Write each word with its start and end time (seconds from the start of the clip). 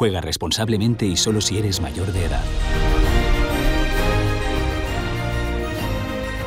Juega 0.00 0.22
responsablemente 0.22 1.04
y 1.04 1.14
solo 1.14 1.42
si 1.42 1.58
eres 1.58 1.78
mayor 1.78 2.10
de 2.10 2.24
edad. 2.24 2.40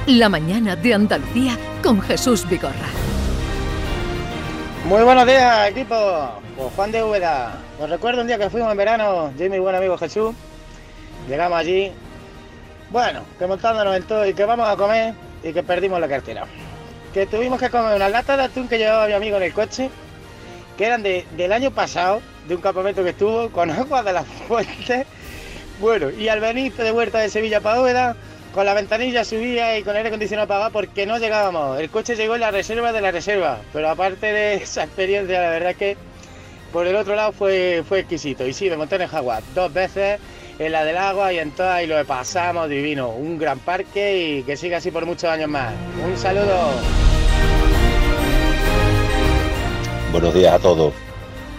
La 0.07 0.27
mañana 0.27 0.75
de 0.75 0.91
Andalucía 0.95 1.55
con 1.83 2.01
Jesús 2.01 2.50
Vigorra. 2.50 2.89
Muy 4.85 5.03
buenos 5.03 5.27
días, 5.27 5.69
equipo. 5.69 5.95
Pues 6.58 6.74
Juan 6.75 6.92
de 6.92 7.03
Úbeda. 7.03 7.61
Os 7.79 7.87
recuerdo 7.87 8.21
un 8.21 8.27
día 8.27 8.39
que 8.39 8.50
fuimos 8.50 8.71
en 8.71 8.77
verano, 8.77 9.31
yo 9.38 9.46
y 9.46 9.50
mi 9.52 9.60
buen 9.60 9.76
amigo 9.76 10.00
Jesús. 10.00 10.34
Llegamos 11.30 11.60
allí. 11.60 11.92
Bueno, 12.90 13.22
que 13.38 13.46
montándonos 13.46 13.96
en 13.96 14.02
todo 14.02 14.26
y 14.26 14.34
que 14.34 14.46
vamos 14.46 14.68
a 14.68 14.76
comer 14.76 15.14
y 15.44 15.54
que 15.54 15.62
perdimos 15.62 16.00
la 16.00 16.08
cartera. 16.08 16.48
Que 17.14 17.28
tuvimos 17.28 17.60
que 17.60 17.70
comer 17.70 17.98
unas 17.98 18.10
latas 18.10 18.36
de 18.36 18.44
atún 18.46 18.68
que 18.68 18.80
llevaba 18.80 19.06
mi 19.06 19.14
amigo 19.14 19.38
en 19.38 19.44
el 19.44 19.54
coche, 19.54 19.92
que 20.76 20.88
eran 20.88 21.04
de, 21.04 21.28
del 21.38 21.54
año 21.54 21.70
pasado, 21.70 22.20
de 22.48 22.55
un 22.55 22.62
campamento 22.62 23.04
que 23.04 23.12
estuvo 23.12 23.50
con 23.50 23.70
agua 23.71 24.04
de 24.04 24.14
la 24.14 24.23
fuente. 24.23 25.05
Bueno, 25.79 26.10
y 26.11 26.28
al 26.28 26.39
venir 26.39 26.74
de 26.74 26.92
vuelta 26.92 27.19
de 27.19 27.29
Sevilla 27.29 27.61
para 27.61 27.82
Úbeda, 27.82 28.16
con 28.54 28.66
la 28.66 28.74
ventanilla 28.74 29.25
subía 29.25 29.78
y 29.78 29.83
con 29.83 29.92
el 29.92 29.97
aire 29.97 30.10
acondicionado 30.10 30.46
apagado 30.46 30.71
porque 30.71 31.06
no 31.06 31.18
llegábamos. 31.18 31.79
El 31.79 31.89
coche 31.89 32.16
llegó 32.16 32.35
en 32.35 32.41
la 32.41 32.52
reserva 32.52 32.93
de 32.93 33.02
la 33.02 33.11
reserva, 33.11 33.59
pero 33.73 33.89
aparte 33.89 34.27
de 34.27 34.55
esa 34.55 34.83
experiencia, 34.83 35.41
la 35.41 35.49
verdad 35.49 35.75
que 35.75 35.97
por 36.71 36.88
el 36.88 36.95
otro 36.95 37.16
lado 37.16 37.31
fue, 37.31 37.83
fue 37.88 37.99
exquisito. 37.99 38.45
Y 38.45 38.53
sí, 38.53 38.69
me 38.69 38.77
monté 38.77 38.95
en 38.95 39.07
Jaguar 39.07 39.44
dos 39.55 39.73
veces, 39.73 40.19
en 40.59 40.71
la 40.71 40.85
del 40.85 40.97
agua 40.97 41.33
y 41.33 41.39
en 41.39 41.52
todas, 41.52 41.83
y 41.83 41.88
lo 41.88 42.03
pasamos 42.05 42.69
divino. 42.69 43.09
Un 43.09 43.38
gran 43.38 43.59
parque 43.59 44.38
y 44.39 44.44
que 44.44 44.55
siga 44.55 44.77
así 44.77 44.91
por 44.91 45.05
muchos 45.05 45.30
años 45.30 45.49
más. 45.49 45.73
Un 46.03 46.17
saludo. 46.17 46.71
Buenos 50.11 50.33
días 50.33 50.53
a 50.53 50.59
todos. 50.59 50.94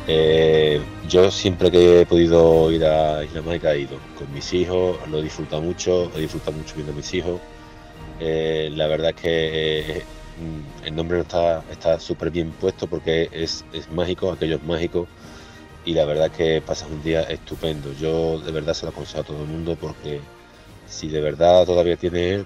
Eh, 0.07 0.81
yo 1.09 1.31
siempre 1.31 1.71
que 1.71 2.03
he 2.03 2.07
podido 2.07 2.71
ir 2.71 2.85
a 2.85 3.25
Isla 3.25 3.41
Mágica 3.41 3.73
he 3.73 3.81
ido 3.81 3.99
con 4.19 4.33
mis 4.35 4.53
hijos, 4.53 4.99
lo 5.09 5.19
he 5.19 5.23
disfrutado 5.23 5.63
mucho, 5.63 6.13
he 6.15 6.21
disfrutado 6.21 6.53
mucho 6.53 6.75
viendo 6.75 6.93
a 6.93 6.97
mis 6.97 7.15
hijos. 7.15 7.41
Eh, 8.21 8.71
la 8.75 8.87
verdad 8.87 9.11
es 9.11 9.17
que 9.17 9.99
eh, 9.99 10.05
el 10.85 10.95
nombre 10.95 11.19
no 11.19 11.23
está 11.71 12.01
súper 12.01 12.31
bien 12.31 12.51
puesto 12.53 12.87
porque 12.87 13.31
es, 13.33 13.65
mágico, 13.93 14.31
aquello 14.33 14.57
es 14.57 14.63
mágico 14.65 15.09
y 15.85 15.95
la 15.95 16.05
verdad 16.05 16.27
es 16.27 16.33
que 16.33 16.63
pasas 16.63 16.91
un 16.91 17.03
día 17.03 17.23
estupendo. 17.23 17.93
Yo 17.95 18.39
de 18.41 18.53
verdad 18.53 18.75
se 18.75 18.87
lo 18.87 18.93
aconsejo 18.93 19.21
a 19.21 19.25
todo 19.25 19.43
el 19.43 19.49
mundo 19.49 19.77
porque 19.81 20.21
si 20.87 21.09
de 21.09 21.21
verdad 21.21 21.65
todavía 21.67 21.97
tienes 21.97 22.45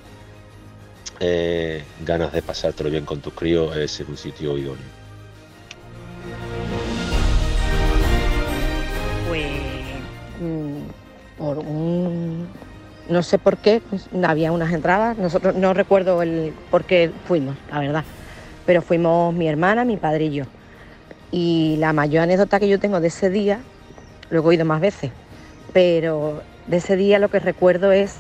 ganas 2.07 2.33
de 2.33 2.43
pasártelo 2.43 2.91
bien 2.91 3.05
con 3.05 3.21
tus 3.21 3.35
críos, 3.35 3.77
es 3.77 4.01
un 4.01 4.17
sitio 4.17 4.57
idóneo. 4.57 4.98
Por 11.39 11.59
un 11.59 12.49
no 13.09 13.23
sé 13.23 13.39
por 13.39 13.57
qué, 13.57 13.81
pues, 13.89 14.09
había 14.23 14.53
unas 14.53 14.73
entradas, 14.73 15.17
nosotros 15.17 15.55
no 15.55 15.73
recuerdo 15.75 16.23
el 16.23 16.53
por 16.71 16.85
qué 16.85 17.11
fuimos, 17.27 17.57
la 17.71 17.81
verdad, 17.81 18.05
pero 18.67 18.83
fuimos 18.83 19.35
mi 19.35 19.49
hermana, 19.49 19.85
mi 19.85 19.97
padre 19.97 20.27
y 20.27 20.35
yo. 20.35 20.45
Y 21.31 21.77
la 21.79 21.93
mayor 21.93 22.23
anécdota 22.23 22.61
que 22.61 22.69
yo 22.69 22.79
tengo 22.79 23.01
de 23.01 23.09
ese 23.09 23.31
día, 23.31 23.61
luego 24.31 24.53
he 24.53 24.57
ido 24.57 24.65
más 24.65 24.81
veces, 24.81 25.11
pero 25.73 26.43
de 26.67 26.77
ese 26.77 26.97
día 26.97 27.19
lo 27.19 27.31
que 27.31 27.41
recuerdo 27.41 27.93
es 27.93 28.17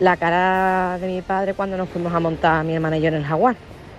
la 0.00 0.16
cara 0.16 0.98
de 1.00 1.06
mi 1.08 1.22
padre 1.22 1.54
cuando 1.54 1.76
nos 1.76 1.88
fuimos 1.88 2.14
a 2.14 2.20
montar 2.20 2.64
mi 2.64 2.74
hermana 2.74 2.98
y 2.98 3.02
yo 3.02 3.08
en 3.08 3.14
el 3.14 3.24
jaguar. 3.24 3.56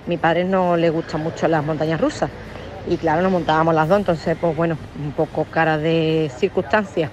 Mi 0.08 0.18
padre 0.18 0.44
no 0.44 0.76
le 0.76 0.90
gustan 0.90 1.22
mucho 1.22 1.48
las 1.48 1.64
montañas 1.64 2.00
rusas 2.00 2.30
y 2.88 2.98
claro, 2.98 3.22
nos 3.22 3.32
montábamos 3.32 3.74
las 3.74 3.88
dos, 3.88 4.00
entonces 4.00 4.38
pues 4.40 4.56
bueno, 4.56 4.78
un 5.02 5.12
poco 5.12 5.46
cara 5.46 5.78
de 5.78 6.32
circunstancias. 6.38 7.12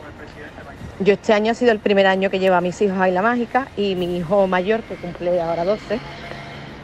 Yo 1.02 1.14
este 1.14 1.32
año 1.32 1.52
ha 1.52 1.54
sido 1.54 1.72
el 1.72 1.78
primer 1.78 2.06
año 2.06 2.28
que 2.28 2.38
llevo 2.38 2.56
a 2.56 2.60
mis 2.60 2.78
hijos 2.82 2.98
a 2.98 3.08
Isla 3.08 3.22
Mágica 3.22 3.68
y 3.74 3.94
mi 3.94 4.18
hijo 4.18 4.46
mayor, 4.46 4.82
que 4.82 4.96
cumple 4.96 5.40
ahora 5.40 5.64
12, 5.64 5.98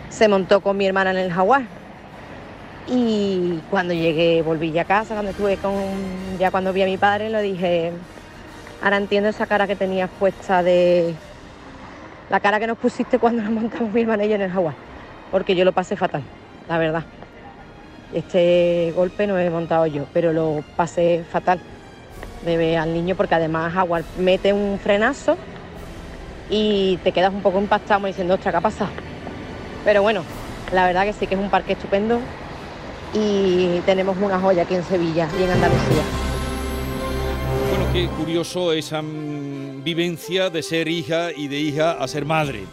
se 0.08 0.28
montó 0.28 0.62
con 0.62 0.74
mi 0.78 0.86
hermana 0.86 1.10
en 1.10 1.18
el 1.18 1.30
jaguar. 1.30 1.64
Y 2.86 3.60
cuando 3.70 3.92
llegué, 3.92 4.40
volví 4.40 4.72
ya 4.72 4.82
a 4.82 4.84
casa, 4.86 5.12
cuando 5.12 5.32
estuve 5.32 5.58
con, 5.58 5.74
ya 6.38 6.50
cuando 6.50 6.72
vi 6.72 6.80
a 6.80 6.86
mi 6.86 6.96
padre, 6.96 7.28
lo 7.28 7.42
dije, 7.42 7.92
ahora 8.82 8.96
entiendo 8.96 9.28
esa 9.28 9.44
cara 9.44 9.66
que 9.66 9.76
tenías 9.76 10.08
puesta 10.18 10.62
de, 10.62 11.14
la 12.30 12.40
cara 12.40 12.58
que 12.58 12.66
nos 12.66 12.78
pusiste 12.78 13.18
cuando 13.18 13.42
nos 13.42 13.52
montamos 13.52 13.92
mi 13.92 14.00
hermana 14.00 14.24
y 14.24 14.30
yo 14.30 14.36
en 14.36 14.42
el 14.42 14.50
jaguar, 14.50 14.76
porque 15.30 15.54
yo 15.54 15.66
lo 15.66 15.72
pasé 15.72 15.94
fatal, 15.94 16.22
la 16.70 16.78
verdad. 16.78 17.04
Este 18.14 18.94
golpe 18.96 19.26
no 19.26 19.38
he 19.38 19.50
montado 19.50 19.86
yo, 19.86 20.06
pero 20.14 20.32
lo 20.32 20.64
pasé 20.74 21.22
fatal 21.30 21.60
de 22.46 22.56
ver 22.56 22.78
al 22.78 22.94
niño 22.94 23.14
porque 23.16 23.34
además 23.34 23.74
Jaguar 23.74 24.04
mete 24.18 24.54
un 24.54 24.78
frenazo 24.78 25.36
y 26.48 26.98
te 27.04 27.12
quedas 27.12 27.34
un 27.34 27.42
poco 27.42 27.58
impactado 27.58 28.06
diciendo, 28.06 28.34
ostras, 28.34 28.52
¿qué 28.52 28.56
ha 28.56 28.60
pasado? 28.60 28.90
Pero 29.84 30.00
bueno, 30.00 30.22
la 30.72 30.86
verdad 30.86 31.04
que 31.04 31.12
sí 31.12 31.26
que 31.26 31.34
es 31.34 31.40
un 31.40 31.50
parque 31.50 31.72
estupendo 31.72 32.20
y 33.12 33.80
tenemos 33.84 34.16
una 34.20 34.38
joya 34.40 34.62
aquí 34.62 34.74
en 34.74 34.84
Sevilla 34.84 35.28
y 35.38 35.42
en 35.42 35.50
Andalucía. 35.50 36.02
Bueno, 37.70 37.92
qué 37.92 38.08
curioso 38.08 38.72
esa 38.72 39.02
mm, 39.02 39.82
vivencia 39.82 40.48
de 40.48 40.62
ser 40.62 40.88
hija 40.88 41.32
y 41.36 41.48
de 41.48 41.58
hija 41.58 41.92
a 41.92 42.08
ser 42.08 42.24
madre. 42.24 42.64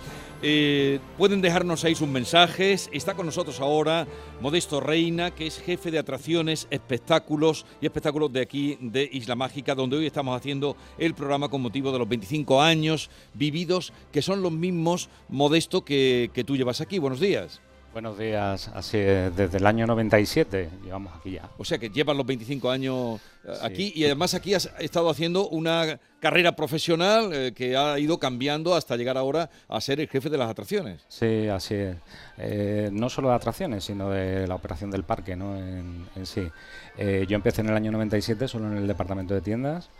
Eh, 0.45 0.99
pueden 1.17 1.41
dejarnos 1.41 1.85
ahí 1.85 1.95
sus 1.95 2.09
mensajes. 2.09 2.89
Está 2.91 3.13
con 3.13 3.25
nosotros 3.25 3.61
ahora 3.61 4.05
Modesto 4.41 4.81
Reina, 4.81 5.31
que 5.31 5.47
es 5.47 5.57
jefe 5.57 5.89
de 5.89 5.99
atracciones, 5.99 6.67
espectáculos 6.69 7.65
y 7.79 7.85
espectáculos 7.85 8.33
de 8.33 8.41
aquí 8.41 8.77
de 8.81 9.09
Isla 9.09 9.35
Mágica, 9.35 9.73
donde 9.73 9.95
hoy 9.95 10.05
estamos 10.05 10.35
haciendo 10.35 10.75
el 10.97 11.13
programa 11.13 11.47
con 11.47 11.61
motivo 11.61 11.93
de 11.93 11.99
los 11.99 12.09
25 12.09 12.61
años 12.61 13.09
vividos, 13.33 13.93
que 14.11 14.21
son 14.21 14.41
los 14.41 14.51
mismos, 14.51 15.09
Modesto, 15.29 15.85
que, 15.85 16.29
que 16.33 16.43
tú 16.43 16.57
llevas 16.57 16.81
aquí. 16.81 16.99
Buenos 16.99 17.21
días. 17.21 17.61
Buenos 17.93 18.17
días, 18.17 18.71
así 18.73 18.97
es, 18.97 19.35
desde 19.35 19.59
el 19.59 19.67
año 19.67 19.85
97 19.85 20.67
llevamos 20.83 21.15
aquí 21.15 21.33
ya. 21.33 21.47
O 21.59 21.63
sea 21.63 21.77
que 21.77 21.91
llevas 21.91 22.17
los 22.17 22.25
25 22.25 22.71
años 22.71 23.21
eh, 23.43 23.53
aquí 23.61 23.93
y 23.95 24.03
además 24.05 24.33
aquí 24.33 24.55
has 24.55 24.65
estado 24.79 25.11
haciendo 25.11 25.47
una 25.49 25.99
carrera 26.19 26.55
profesional 26.55 27.29
eh, 27.31 27.53
que 27.55 27.77
ha 27.77 27.99
ido 27.99 28.17
cambiando 28.17 28.73
hasta 28.73 28.97
llegar 28.97 29.15
ahora 29.15 29.51
a 29.69 29.79
ser 29.79 29.99
el 29.99 30.07
jefe 30.07 30.31
de 30.31 30.39
las 30.39 30.49
atracciones. 30.49 31.05
Sí, 31.07 31.47
así 31.47 31.75
es. 31.75 31.97
Eh, 32.39 32.89
no 32.91 33.11
solo 33.11 33.29
de 33.29 33.35
atracciones, 33.35 33.83
sino 33.83 34.09
de 34.09 34.47
la 34.47 34.55
operación 34.55 34.89
del 34.89 35.03
parque 35.03 35.35
¿no? 35.35 35.55
en, 35.55 36.07
en 36.15 36.25
sí. 36.25 36.49
Eh, 36.97 37.27
yo 37.29 37.35
empecé 37.35 37.61
en 37.61 37.69
el 37.69 37.75
año 37.75 37.91
97 37.91 38.47
solo 38.47 38.71
en 38.71 38.77
el 38.77 38.87
departamento 38.87 39.35
de 39.35 39.41
tiendas. 39.41 39.91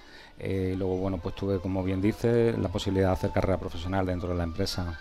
y 0.44 0.74
luego, 0.76 0.98
bueno, 0.98 1.20
pues 1.20 1.36
tuve, 1.36 1.60
como 1.60 1.84
bien 1.84 2.02
dice, 2.02 2.56
la 2.58 2.70
posibilidad 2.70 3.10
de 3.10 3.14
hacer 3.14 3.30
carrera 3.30 3.60
profesional 3.60 4.04
dentro 4.08 4.30
de 4.30 4.36
la 4.36 4.46
empresa. 4.46 5.00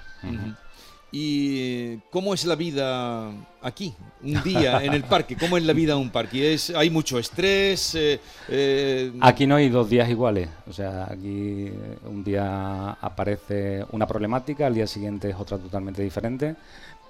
¿Y 1.15 1.99
cómo 2.11 2.33
es 2.33 2.47
la 2.47 2.55
vida 2.55 3.31
aquí, 3.61 3.95
un 4.23 4.43
día 4.43 4.83
en 4.83 4.95
el 4.95 5.05
parque? 5.05 5.37
¿Cómo 5.37 5.59
es 5.59 5.65
la 5.65 5.75
vida 5.75 5.93
en 5.93 5.99
un 5.99 6.11
parque? 6.11 6.55
¿Es, 6.55 6.71
¿Hay 6.71 6.89
mucho 6.89 7.19
estrés? 7.19 7.95
eh, 7.95 8.19
eh, 8.49 9.13
Aquí 9.21 9.47
no 9.47 9.57
hay 9.57 9.69
dos 9.69 9.91
días 9.91 10.09
iguales, 10.09 10.49
o 10.67 10.73
sea, 10.73 11.05
aquí 11.11 11.67
eh, 11.67 11.99
un 12.07 12.25
día 12.25 12.93
aparece 12.93 13.85
una 13.93 14.07
problemática, 14.07 14.67
al 14.67 14.75
día 14.75 14.87
siguiente 14.87 15.29
es 15.29 15.37
otra 15.37 15.59
totalmente 15.59 16.03
diferente, 16.03 16.57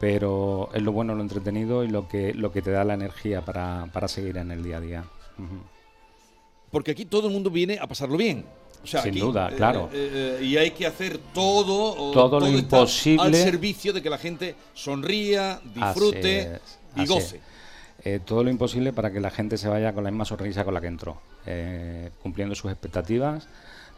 pero 0.00 0.68
es 0.74 0.82
lo 0.82 0.90
bueno, 0.90 1.14
lo 1.14 1.22
entretenido 1.22 1.84
y 1.84 1.88
lo 1.88 2.08
que, 2.08 2.34
lo 2.34 2.50
que 2.50 2.60
te 2.60 2.72
da 2.72 2.82
la 2.82 2.94
energía 2.94 3.42
para, 3.44 3.86
para 3.92 4.08
seguir 4.08 4.36
en 4.36 4.50
el 4.50 4.64
día 4.64 4.78
a 4.78 4.80
día. 4.80 5.04
Porque 6.72 6.90
aquí 6.90 7.04
todo 7.04 7.28
el 7.28 7.32
mundo 7.32 7.50
viene 7.50 7.78
a 7.78 7.86
pasarlo 7.86 8.16
bien. 8.16 8.44
O 8.82 8.86
sea, 8.86 9.02
Sin 9.02 9.12
aquí, 9.12 9.20
duda, 9.20 9.50
eh, 9.52 9.54
claro. 9.56 9.88
eh, 9.92 10.38
eh, 10.40 10.44
y 10.44 10.56
hay 10.56 10.72
que 10.72 10.86
hacer 10.86 11.18
todo, 11.32 11.94
o 11.96 12.10
Todo 12.10 12.40
lo 12.40 12.48
imposible. 12.48 13.22
al 13.22 13.34
servicio 13.34 13.92
de 13.92 14.02
que 14.02 14.10
la 14.10 14.18
gente 14.18 14.56
sonría, 14.74 15.60
disfrute 15.72 16.54
es, 16.56 16.60
y 16.96 17.06
goce. 17.06 17.40
todo 18.24 18.42
lo 18.42 18.50
imposible 18.50 18.92
para 18.92 19.12
que 19.12 19.20
la 19.20 19.30
gente 19.30 19.56
se 19.56 19.68
vaya 19.68 19.92
con 19.92 20.02
la 20.02 20.10
misma 20.10 20.24
sonrisa 20.24 20.64
con 20.64 20.74
la 20.74 20.80
que 20.80 20.88
entró, 20.88 21.20
cumpliendo 22.22 22.56
sus 22.56 22.72
expectativas, 22.72 23.46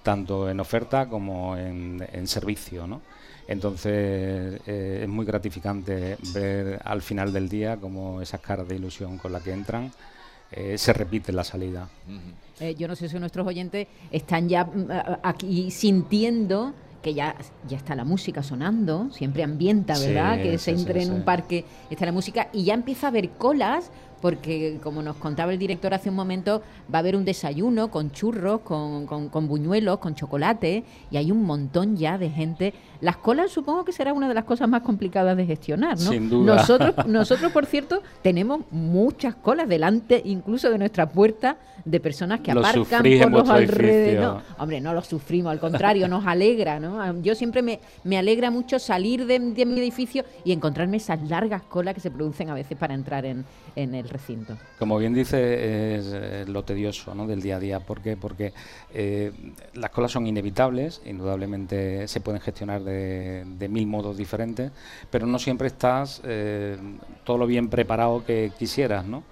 tanto 0.02 0.50
en 0.50 0.60
oferta 0.60 1.08
como 1.08 1.56
en, 1.56 2.06
en 2.12 2.26
servicio. 2.28 2.86
¿no? 2.86 3.00
Entonces 3.48 4.60
es 4.66 5.08
muy 5.08 5.24
gratificante 5.24 6.18
ver 6.34 6.78
al 6.84 7.00
final 7.00 7.32
del 7.32 7.48
día 7.48 7.78
como 7.78 8.20
esas 8.20 8.40
caras 8.40 8.68
de 8.68 8.74
ilusión 8.76 9.16
con 9.16 9.32
la 9.32 9.40
que 9.40 9.52
entran 9.52 9.90
se 10.76 10.92
repite 10.92 11.32
la 11.32 11.42
salida. 11.42 11.88
Eh, 12.60 12.74
yo 12.76 12.86
no 12.88 12.94
sé 12.96 13.08
si 13.08 13.18
nuestros 13.18 13.46
oyentes 13.46 13.88
están 14.10 14.48
ya 14.48 14.64
mm, 14.64 14.86
aquí 15.22 15.70
sintiendo 15.70 16.72
que 17.02 17.12
ya, 17.12 17.36
ya 17.68 17.76
está 17.76 17.94
la 17.94 18.04
música 18.04 18.42
sonando, 18.42 19.10
siempre 19.10 19.42
ambienta, 19.42 19.94
Sí, 19.94 20.06
¿verdad? 20.06 20.40
que 20.40 20.56
se 20.56 20.74
sí, 20.74 20.80
entre 20.80 21.02
sí, 21.02 21.06
en 21.08 21.12
un 21.14 21.22
parque, 21.22 21.64
está 21.90 22.06
la 22.06 22.12
música 22.12 22.48
y 22.52 22.64
ya 22.64 22.72
empieza 22.72 23.08
a 23.08 23.10
haber 23.10 23.30
colas 23.30 23.90
porque 24.20 24.78
como 24.82 25.02
nos 25.02 25.16
contaba 25.16 25.52
el 25.52 25.58
director 25.58 25.94
hace 25.94 26.10
un 26.10 26.16
momento, 26.16 26.62
va 26.92 26.98
a 26.98 27.00
haber 27.00 27.16
un 27.16 27.24
desayuno 27.24 27.90
con 27.90 28.10
churros, 28.10 28.60
con, 28.60 29.06
con, 29.06 29.28
con 29.28 29.48
buñuelos, 29.48 29.98
con 29.98 30.14
chocolate, 30.14 30.84
y 31.10 31.16
hay 31.16 31.30
un 31.30 31.42
montón 31.42 31.96
ya 31.96 32.18
de 32.18 32.30
gente. 32.30 32.74
Las 33.00 33.16
colas 33.18 33.50
supongo 33.50 33.84
que 33.84 33.92
será 33.92 34.12
una 34.12 34.28
de 34.28 34.34
las 34.34 34.44
cosas 34.44 34.68
más 34.68 34.82
complicadas 34.82 35.36
de 35.36 35.46
gestionar, 35.46 35.98
¿no? 35.98 36.10
Sin 36.10 36.30
duda. 36.30 36.56
Nosotros, 36.56 36.94
nosotros, 37.06 37.52
por 37.52 37.66
cierto, 37.66 38.02
tenemos 38.22 38.60
muchas 38.70 39.34
colas 39.34 39.68
delante, 39.68 40.22
incluso 40.24 40.70
de 40.70 40.78
nuestra 40.78 41.08
puerta, 41.08 41.58
de 41.84 42.00
personas 42.00 42.40
que 42.40 42.54
Lo 42.54 42.60
aparcan 42.60 43.02
por 43.02 43.30
los 43.30 43.48
alrededores. 43.50 44.20
No, 44.20 44.42
hombre, 44.62 44.80
no 44.80 44.94
lo 44.94 45.02
sufrimos, 45.02 45.52
al 45.52 45.60
contrario, 45.60 46.08
nos 46.08 46.26
alegra, 46.26 46.80
¿no? 46.80 47.20
Yo 47.20 47.34
siempre 47.34 47.62
me, 47.62 47.80
me 48.04 48.16
alegra 48.16 48.50
mucho 48.50 48.78
salir 48.78 49.26
de, 49.26 49.38
de 49.38 49.66
mi 49.66 49.78
edificio 49.78 50.24
y 50.44 50.52
encontrarme 50.52 50.96
esas 50.96 51.22
largas 51.28 51.62
colas 51.62 51.94
que 51.94 52.00
se 52.00 52.10
producen 52.10 52.48
a 52.50 52.54
veces 52.54 52.76
para 52.78 52.94
entrar 52.94 53.24
en, 53.26 53.44
en 53.76 53.94
el 53.94 54.08
Como 54.78 54.98
bien 54.98 55.14
dice, 55.14 55.96
es 55.96 56.48
lo 56.48 56.64
tedioso 56.64 57.14
¿no? 57.14 57.26
del 57.26 57.42
día 57.42 57.56
a 57.56 57.60
día. 57.60 57.80
¿Por 57.80 58.00
qué? 58.00 58.16
Porque 58.16 58.52
eh, 58.92 59.32
las 59.74 59.90
colas 59.90 60.12
son 60.12 60.26
inevitables, 60.26 61.02
indudablemente 61.04 62.08
se 62.08 62.20
pueden 62.20 62.40
gestionar 62.40 62.82
de, 62.82 63.44
de 63.46 63.68
mil 63.68 63.86
modos 63.86 64.16
diferentes, 64.16 64.70
pero 65.10 65.26
no 65.26 65.38
siempre 65.38 65.68
estás 65.68 66.20
eh, 66.24 66.76
todo 67.24 67.38
lo 67.38 67.46
bien 67.46 67.68
preparado 67.68 68.24
que 68.24 68.52
quisieras, 68.58 69.04
¿no? 69.04 69.22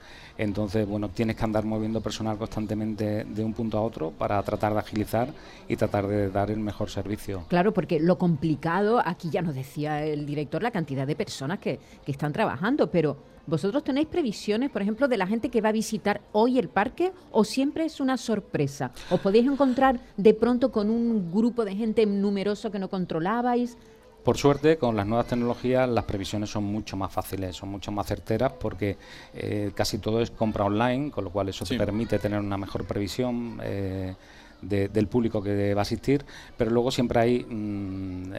Entonces, 0.43 0.89
bueno, 0.89 1.09
tienes 1.09 1.37
que 1.37 1.45
andar 1.45 1.65
moviendo 1.65 2.01
personal 2.01 2.37
constantemente 2.37 3.25
de 3.25 3.45
un 3.45 3.53
punto 3.53 3.79
a 3.79 3.83
otro 3.83 4.11
para 4.11 4.43
tratar 4.43 4.73
de 4.73 4.81
agilizar 4.81 5.29
y 5.69 5.77
tratar 5.77 6.09
de 6.09 6.31
dar 6.31 6.51
el 6.51 6.59
mejor 6.59 6.91
servicio. 6.91 7.45
Claro, 7.47 7.73
porque 7.73 8.01
lo 8.01 8.19
complicado, 8.19 9.01
aquí 9.05 9.31
ya 9.31 9.41
nos 9.41 9.55
decía 9.55 10.05
el 10.05 10.27
director, 10.27 10.61
la 10.61 10.73
cantidad 10.73 11.07
de 11.07 11.15
personas 11.15 11.61
que, 11.61 11.79
que 12.05 12.11
están 12.11 12.33
trabajando, 12.33 12.91
pero 12.91 13.19
¿vosotros 13.47 13.85
tenéis 13.85 14.09
previsiones, 14.09 14.71
por 14.71 14.83
ejemplo, 14.83 15.07
de 15.07 15.17
la 15.17 15.29
gente 15.29 15.49
que 15.49 15.61
va 15.61 15.69
a 15.69 15.73
visitar 15.73 16.21
hoy 16.33 16.59
el 16.59 16.69
parque 16.69 17.13
o 17.31 17.45
siempre 17.45 17.85
es 17.85 18.01
una 18.01 18.17
sorpresa? 18.17 18.91
¿Os 19.11 19.21
podéis 19.21 19.47
encontrar 19.47 20.01
de 20.17 20.35
pronto 20.35 20.73
con 20.73 20.91
un 20.91 21.31
grupo 21.31 21.65
de 21.65 21.77
gente 21.77 22.05
numeroso 22.05 22.73
que 22.73 22.81
no 22.81 22.91
controlabais? 22.91 23.77
Por 24.25 24.39
suerte, 24.39 24.77
con 24.79 24.95
las 24.97 25.05
nuevas 25.07 25.27
tecnologías 25.27 25.89
las 25.89 26.05
previsiones 26.05 26.49
son 26.51 26.63
mucho 26.65 26.97
más 26.97 27.13
fáciles, 27.13 27.57
son 27.57 27.71
mucho 27.71 27.91
más 27.91 28.07
certeras 28.07 28.53
porque 28.53 28.97
eh, 29.35 29.73
casi 29.75 29.99
todo 29.99 30.21
es 30.21 30.31
compra 30.31 30.65
online, 30.65 31.11
con 31.11 31.25
lo 31.25 31.31
cual 31.31 31.49
eso 31.49 31.65
Sí. 31.67 31.75
te 31.75 31.79
permite 31.85 32.19
tener 32.21 32.39
una 32.39 32.57
mejor 32.57 32.85
previsión 32.85 33.59
eh, 33.65 34.15
de- 34.61 34.87
del 34.89 35.09
público 35.09 35.43
que 35.43 35.75
va 35.75 35.81
a 35.81 35.83
asistir, 35.83 36.25
pero 36.57 36.71
luego 36.71 36.93
siempre 36.93 37.19
hay, 37.19 37.45
mm, 37.45 38.33
eh, 38.35 38.39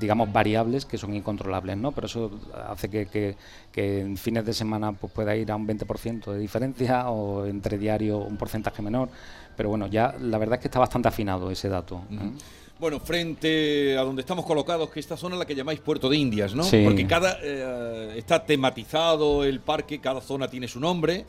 digamos, 0.00 0.32
variables 0.32 0.84
que 0.84 0.98
son 0.98 1.14
incontrolables, 1.14 1.76
¿no? 1.76 1.92
Pero 1.92 2.08
eso 2.08 2.32
hace 2.68 2.90
que, 2.90 3.06
que- 3.06 3.36
que 3.70 4.00
en 4.00 4.16
fines 4.16 4.44
de 4.44 4.52
semana 4.52 4.90
pues, 4.90 5.12
pueda 5.12 5.36
ir 5.36 5.52
a 5.52 5.54
un 5.54 5.64
20% 5.64 6.32
de 6.32 6.40
diferencia 6.40 7.08
o 7.08 7.46
entre 7.46 7.78
diario 7.78 8.18
un 8.18 8.36
porcentaje 8.36 8.82
menor, 8.82 9.10
pero 9.56 9.68
bueno, 9.68 9.86
ya 9.86 10.16
la 10.20 10.38
verdad 10.38 10.54
es 10.56 10.62
que 10.62 10.66
está 10.68 10.80
bastante 10.80 11.06
afinado 11.06 11.48
ese 11.52 11.68
dato. 11.68 12.02
¿eh? 12.10 12.32
Bueno, 12.80 12.98
frente 12.98 13.96
a 13.96 14.02
donde 14.02 14.20
estamos 14.22 14.44
colocados, 14.44 14.90
que 14.90 14.98
esta 14.98 15.16
zona 15.16 15.36
es 15.36 15.38
la 15.38 15.46
que 15.46 15.54
llamáis 15.54 15.78
Puerto 15.78 16.08
de 16.08 16.16
Indias, 16.16 16.54
¿no? 16.56 16.64
Sí. 16.64 16.82
Porque 16.84 17.06
cada 17.06 17.38
eh, 17.40 18.14
está 18.16 18.44
tematizado 18.44 19.44
el 19.44 19.60
parque, 19.60 20.00
cada 20.00 20.20
zona 20.20 20.48
tiene 20.48 20.66
su 20.66 20.80
nombre, 20.80 21.24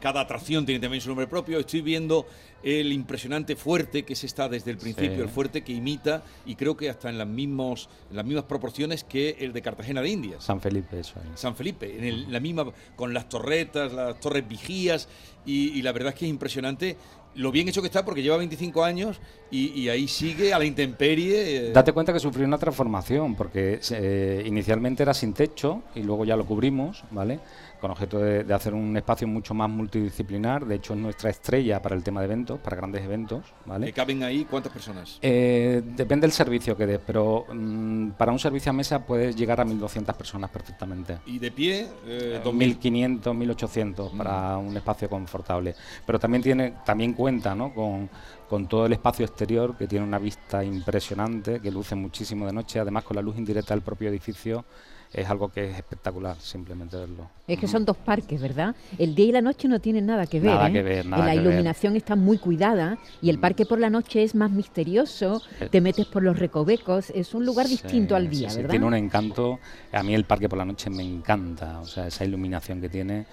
cada 0.00 0.20
atracción 0.20 0.66
tiene 0.66 0.78
también 0.78 1.00
su 1.00 1.08
nombre 1.08 1.26
propio. 1.26 1.58
Estoy 1.58 1.80
viendo 1.80 2.26
el 2.62 2.92
impresionante 2.92 3.56
fuerte 3.56 4.04
que 4.04 4.14
se 4.14 4.26
está 4.26 4.46
desde 4.50 4.70
el 4.70 4.76
principio, 4.76 5.14
Sí. 5.16 5.22
el 5.22 5.28
fuerte 5.30 5.64
que 5.64 5.72
imita 5.72 6.22
y 6.44 6.54
creo 6.56 6.76
que 6.76 6.90
hasta 6.90 7.08
en 7.08 7.16
las 7.16 7.26
mismos 7.26 7.88
en 8.10 8.16
las 8.16 8.26
mismas 8.26 8.44
proporciones 8.44 9.02
que 9.02 9.36
el 9.40 9.54
de 9.54 9.62
Cartagena 9.62 10.02
de 10.02 10.10
Indias. 10.10 10.44
San 10.44 10.60
Felipe, 10.60 11.00
eso 11.00 11.14
es. 11.32 11.40
San 11.40 11.56
Felipe, 11.56 11.96
en 11.96 12.04
el- 12.04 12.30
la 12.30 12.40
misma, 12.40 12.66
con 12.94 13.14
las 13.14 13.26
torretas, 13.30 13.90
las 13.94 14.20
torres 14.20 14.46
vigías, 14.46 15.08
y, 15.46 15.70
y 15.78 15.80
la 15.80 15.92
verdad 15.92 16.12
es 16.12 16.18
que 16.18 16.26
es 16.26 16.30
impresionante 16.30 16.98
lo 17.34 17.52
bien 17.52 17.68
hecho 17.68 17.80
que 17.80 17.86
está 17.86 18.04
porque 18.04 18.22
lleva 18.22 18.36
25 18.36 18.82
años 18.84 19.20
y, 19.50 19.88
ahí 19.88 20.06
sigue 20.08 20.52
a 20.52 20.58
la 20.58 20.64
intemperie. 20.64 21.68
eh, 21.68 21.72
Date 21.72 21.92
cuenta 21.92 22.12
que 22.12 22.20
sufrió 22.20 22.46
una 22.46 22.58
transformación, 22.58 23.34
porque 23.34 23.80
eh, 23.90 24.42
inicialmente 24.46 25.02
era 25.02 25.14
sin 25.14 25.32
techo 25.32 25.82
y 25.94 26.02
luego 26.02 26.24
ya 26.24 26.36
lo 26.36 26.46
cubrimos, 26.46 27.04
¿vale? 27.10 27.40
Con 27.80 27.90
objeto 27.90 28.18
de, 28.18 28.44
de 28.44 28.54
hacer 28.54 28.74
un 28.74 28.96
espacio 28.96 29.26
mucho 29.26 29.54
más 29.54 29.68
multidisciplinar. 29.70 30.66
De 30.66 30.76
hecho, 30.76 30.94
es 30.94 31.00
nuestra 31.00 31.30
estrella 31.30 31.80
para 31.80 31.94
el 31.94 32.02
tema 32.02 32.20
de 32.20 32.26
eventos, 32.26 32.58
para 32.60 32.76
grandes 32.76 33.02
eventos, 33.02 33.44
que 33.44 33.70
¿vale? 33.70 33.92
caben 33.92 34.22
ahí 34.22 34.44
cuántas 34.44 34.72
personas. 34.72 35.18
Eh, 35.22 35.82
depende 35.84 36.26
del 36.26 36.32
servicio 36.32 36.76
que 36.76 36.86
des, 36.86 37.00
pero 37.04 37.46
mm, 37.52 38.10
para 38.10 38.32
un 38.32 38.38
servicio 38.38 38.70
a 38.70 38.72
mesa 38.72 39.04
puedes 39.04 39.34
llegar 39.36 39.60
a 39.60 39.64
1.200 39.64 40.14
personas 40.14 40.50
perfectamente. 40.50 41.18
Y 41.26 41.38
de 41.38 41.50
pie, 41.50 41.88
eh, 42.06 42.40
2000. 42.42 42.70
2.500, 42.80 43.22
1.800 43.22 44.16
para 44.16 44.58
un 44.58 44.76
espacio 44.76 45.08
confortable. 45.08 45.74
Pero 46.04 46.18
también 46.18 46.42
tiene 46.42 46.74
también 46.84 47.14
cuenta 47.14 47.54
¿no? 47.54 47.72
con, 47.72 48.08
con 48.48 48.66
todo 48.66 48.86
el 48.86 48.92
espacio 48.92 49.24
exterior 49.24 49.76
que 49.76 49.86
tiene 49.86 50.04
una 50.04 50.18
vista 50.18 50.64
impresionante, 50.64 51.60
que 51.60 51.70
luce 51.70 51.94
muchísimo 51.94 52.46
de 52.46 52.52
noche, 52.52 52.80
además 52.80 53.04
con 53.04 53.16
la 53.16 53.22
luz 53.22 53.36
indirecta 53.36 53.74
del 53.74 53.82
propio 53.82 54.08
edificio. 54.08 54.64
Es 55.12 55.28
algo 55.28 55.48
que 55.48 55.70
es 55.70 55.76
espectacular 55.76 56.36
simplemente 56.38 56.96
verlo. 56.96 57.28
Es 57.48 57.58
que 57.58 57.66
son 57.66 57.84
dos 57.84 57.96
parques, 57.96 58.40
¿verdad? 58.40 58.76
El 58.96 59.16
día 59.16 59.26
y 59.26 59.32
la 59.32 59.40
noche 59.40 59.66
no 59.66 59.80
tienen 59.80 60.06
nada 60.06 60.26
que 60.26 60.38
ver. 60.38 60.52
Nada 60.52 60.68
¿eh? 60.68 60.72
que 60.72 60.82
ver, 60.82 61.06
nada 61.06 61.24
la 61.24 61.32
que 61.32 61.38
ver. 61.38 61.46
iluminación 61.46 61.96
está 61.96 62.14
muy 62.14 62.38
cuidada 62.38 62.96
y 63.20 63.28
el 63.28 63.40
parque 63.40 63.66
por 63.66 63.80
la 63.80 63.90
noche 63.90 64.22
es 64.22 64.36
más 64.36 64.52
misterioso. 64.52 65.42
Eh, 65.60 65.68
Te 65.68 65.80
metes 65.80 66.06
por 66.06 66.22
los 66.22 66.38
recovecos. 66.38 67.10
Es 67.10 67.34
un 67.34 67.44
lugar 67.44 67.66
distinto 67.66 68.14
al 68.14 68.30
día, 68.30 68.48
sí, 68.50 68.54
sí, 68.54 68.56
¿verdad? 68.58 68.70
Tiene 68.70 68.86
un 68.86 68.94
encanto. 68.94 69.58
A 69.92 70.02
mí 70.04 70.14
el 70.14 70.24
parque 70.24 70.48
por 70.48 70.58
la 70.58 70.64
noche 70.64 70.90
me 70.90 71.02
encanta. 71.02 71.80
O 71.80 71.86
sea, 71.86 72.06
esa 72.06 72.24
iluminación 72.24 72.80
que 72.80 72.88
tiene 72.88 73.26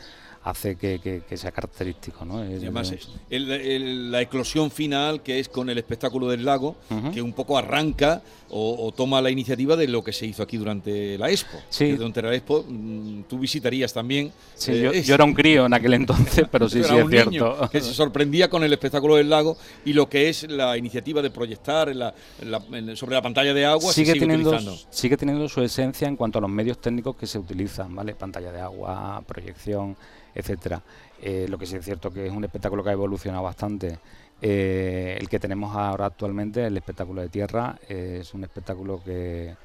hace 0.49 0.75
que, 0.75 0.99
que- 0.99 1.21
que 1.27 1.37
sea 1.37 1.51
característico. 1.51 2.23
¿no? 2.25 2.43
Y 2.43 2.55
además, 2.55 2.91
es- 2.91 3.09
el- 3.29 3.51
el- 3.51 4.11
la 4.11 4.21
eclosión 4.21 4.71
final, 4.71 5.21
que 5.21 5.39
es 5.39 5.49
con 5.49 5.69
el 5.69 5.77
espectáculo 5.77 6.27
del 6.29 6.45
lago, 6.45 6.75
que 7.13 7.21
un 7.21 7.33
poco 7.33 7.57
arranca 7.57 8.21
o, 8.49 8.85
o 8.87 8.91
toma 8.93 9.21
la 9.21 9.29
iniciativa 9.29 9.75
de 9.75 9.87
lo 9.89 10.01
que 10.03 10.13
se 10.13 10.25
hizo 10.25 10.41
aquí 10.41 10.55
durante 10.55 11.17
la 11.17 11.29
Expo. 11.29 11.57
Sí. 11.69 11.91
Durante 11.91 12.21
la 12.21 12.33
Expo, 12.33 12.63
mm, 12.67 13.23
tú 13.23 13.39
visitarías 13.39 13.91
también. 13.93 14.31
Sí, 14.55 14.71
eh, 14.71 15.03
yo, 15.03 15.15
era 15.15 15.25
un 15.25 15.33
crío 15.33 15.65
en 15.65 15.73
aquel 15.73 15.93
entonces, 15.95 16.45
pero 16.51 16.69
sí, 16.69 16.81
sí 16.81 16.85
es 16.95 17.03
un 17.03 17.09
niño 17.11 17.29
cierto. 17.29 17.69
que 17.69 17.81
se 17.81 17.93
sorprendía 17.93 18.49
con 18.49 18.63
el 18.63 18.71
espectáculo 18.71 19.15
del 19.17 19.29
lago 19.29 19.57
y 19.83 19.91
lo 19.91 20.07
que 20.07 20.29
es 20.29 20.49
la 20.49 20.77
iniciativa 20.77 21.21
de 21.21 21.29
proyectar 21.29 21.89
en 21.89 21.99
la- 21.99 22.13
en 22.41 22.51
la- 22.51 22.63
en- 22.71 22.95
sobre 22.95 23.15
la 23.15 23.21
pantalla 23.21 23.53
de 23.53 23.65
agua 23.65 23.91
sigue, 23.91 24.13
sigue 24.13 24.19
teniendo, 24.21 24.49
utilizando. 24.51 24.79
sigue 24.91 25.17
teniendo 25.17 25.49
su 25.49 25.61
esencia 25.61 26.07
en 26.07 26.15
cuanto 26.15 26.37
a 26.39 26.41
los 26.41 26.49
medios 26.49 26.79
técnicos 26.79 27.17
que 27.17 27.27
se 27.27 27.37
utilizan, 27.37 27.93
¿vale? 27.93 28.15
Pantalla 28.15 28.53
de 28.53 28.61
agua, 28.61 29.21
proyección, 29.27 29.97
etcétera. 30.37 30.81
Eh, 31.21 31.47
lo 31.49 31.57
que 31.57 31.65
sí 31.65 31.75
es 31.75 31.85
cierto 31.85 32.11
que 32.11 32.27
es 32.27 32.31
un 32.33 32.43
espectáculo 32.43 32.83
que 32.83 32.89
ha 32.89 32.93
evolucionado 32.93 33.43
bastante. 33.43 33.99
Eh, 34.41 35.17
el 35.19 35.27
que 35.29 35.39
tenemos 35.39 35.75
ahora 35.75 36.05
actualmente, 36.05 36.65
el 36.65 36.77
espectáculo 36.77 37.21
de 37.21 37.29
tierra, 37.29 37.77
eh, 37.89 38.19
es 38.21 38.33
un 38.33 38.43
espectáculo 38.43 39.01
que 39.03 39.55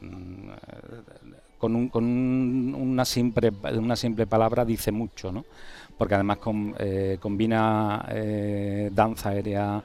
mm, 0.00 0.48
con, 1.58 1.76
un- 1.76 2.74
una, 2.76 3.04
simple, 3.04 3.52
una 3.78 3.94
simple 3.96 4.26
palabra 4.26 4.64
dice 4.64 4.90
mucho, 4.90 5.30
¿no? 5.30 5.44
Porque 5.96 6.14
además 6.14 6.38
com- 6.38 6.74
combina 7.20 8.04
danza 8.90 9.28
aérea 9.30 9.82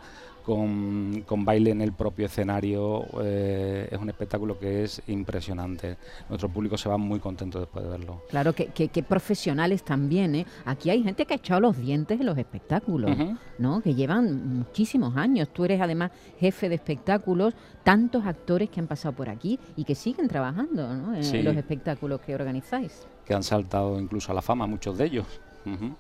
con, 0.52 1.24
con 1.28 1.44
baile 1.44 1.72
en 1.72 1.82
el 1.82 1.92
propio 1.92 2.26
escenario. 2.28 3.04
eh, 3.22 3.90
es 3.92 4.00
un 4.00 4.08
espectáculo 4.08 4.58
que 4.58 4.84
es 4.86 5.02
impresionante. 5.08 5.98
Nuestro 6.30 6.48
público 6.48 6.78
se 6.78 6.88
va 6.88 6.98
muy 6.98 7.20
contento 7.20 7.60
después 7.60 7.84
de 7.84 7.92
verlo. 7.92 8.24
Claro, 8.30 8.54
que, 8.54 8.68
que- 8.68 8.88
que 8.88 9.04
profesionales 9.04 9.84
también, 9.84 10.36
¿eh? 10.36 10.46
Aquí 10.64 10.90
hay 10.90 11.04
gente 11.04 11.26
que 11.26 11.34
ha 11.34 11.38
echado 11.38 11.60
los 11.60 11.78
dientes 11.78 12.18
en 12.20 12.26
los 12.26 12.38
espectáculos. 12.38 13.12
¿no? 13.60 13.82
Que 13.82 13.94
llevan 13.94 14.58
muchísimos 14.60 15.18
años. 15.18 15.50
Tú 15.52 15.66
eres 15.66 15.82
además 15.82 16.12
jefe 16.40 16.70
de 16.70 16.76
espectáculos, 16.76 17.54
tantos 17.84 18.26
actores 18.26 18.70
que 18.70 18.80
han 18.80 18.88
pasado 18.88 19.14
por 19.16 19.28
aquí 19.30 19.60
y 19.76 19.84
que 19.84 19.96
siguen 19.96 20.28
trabajando, 20.30 20.96
¿no? 20.96 21.14
En 21.16 21.24
Sí. 21.24 21.42
los 21.42 21.58
espectáculos 21.58 22.22
que 22.22 22.34
organizáis. 22.36 23.06
que 23.26 23.34
han 23.34 23.44
saltado 23.44 24.00
incluso 24.00 24.32
a 24.32 24.36
la 24.36 24.42
fama, 24.42 24.66
muchos 24.68 24.98
de 24.98 25.04
ellos. 25.08 25.26
Ujú. 25.66 25.94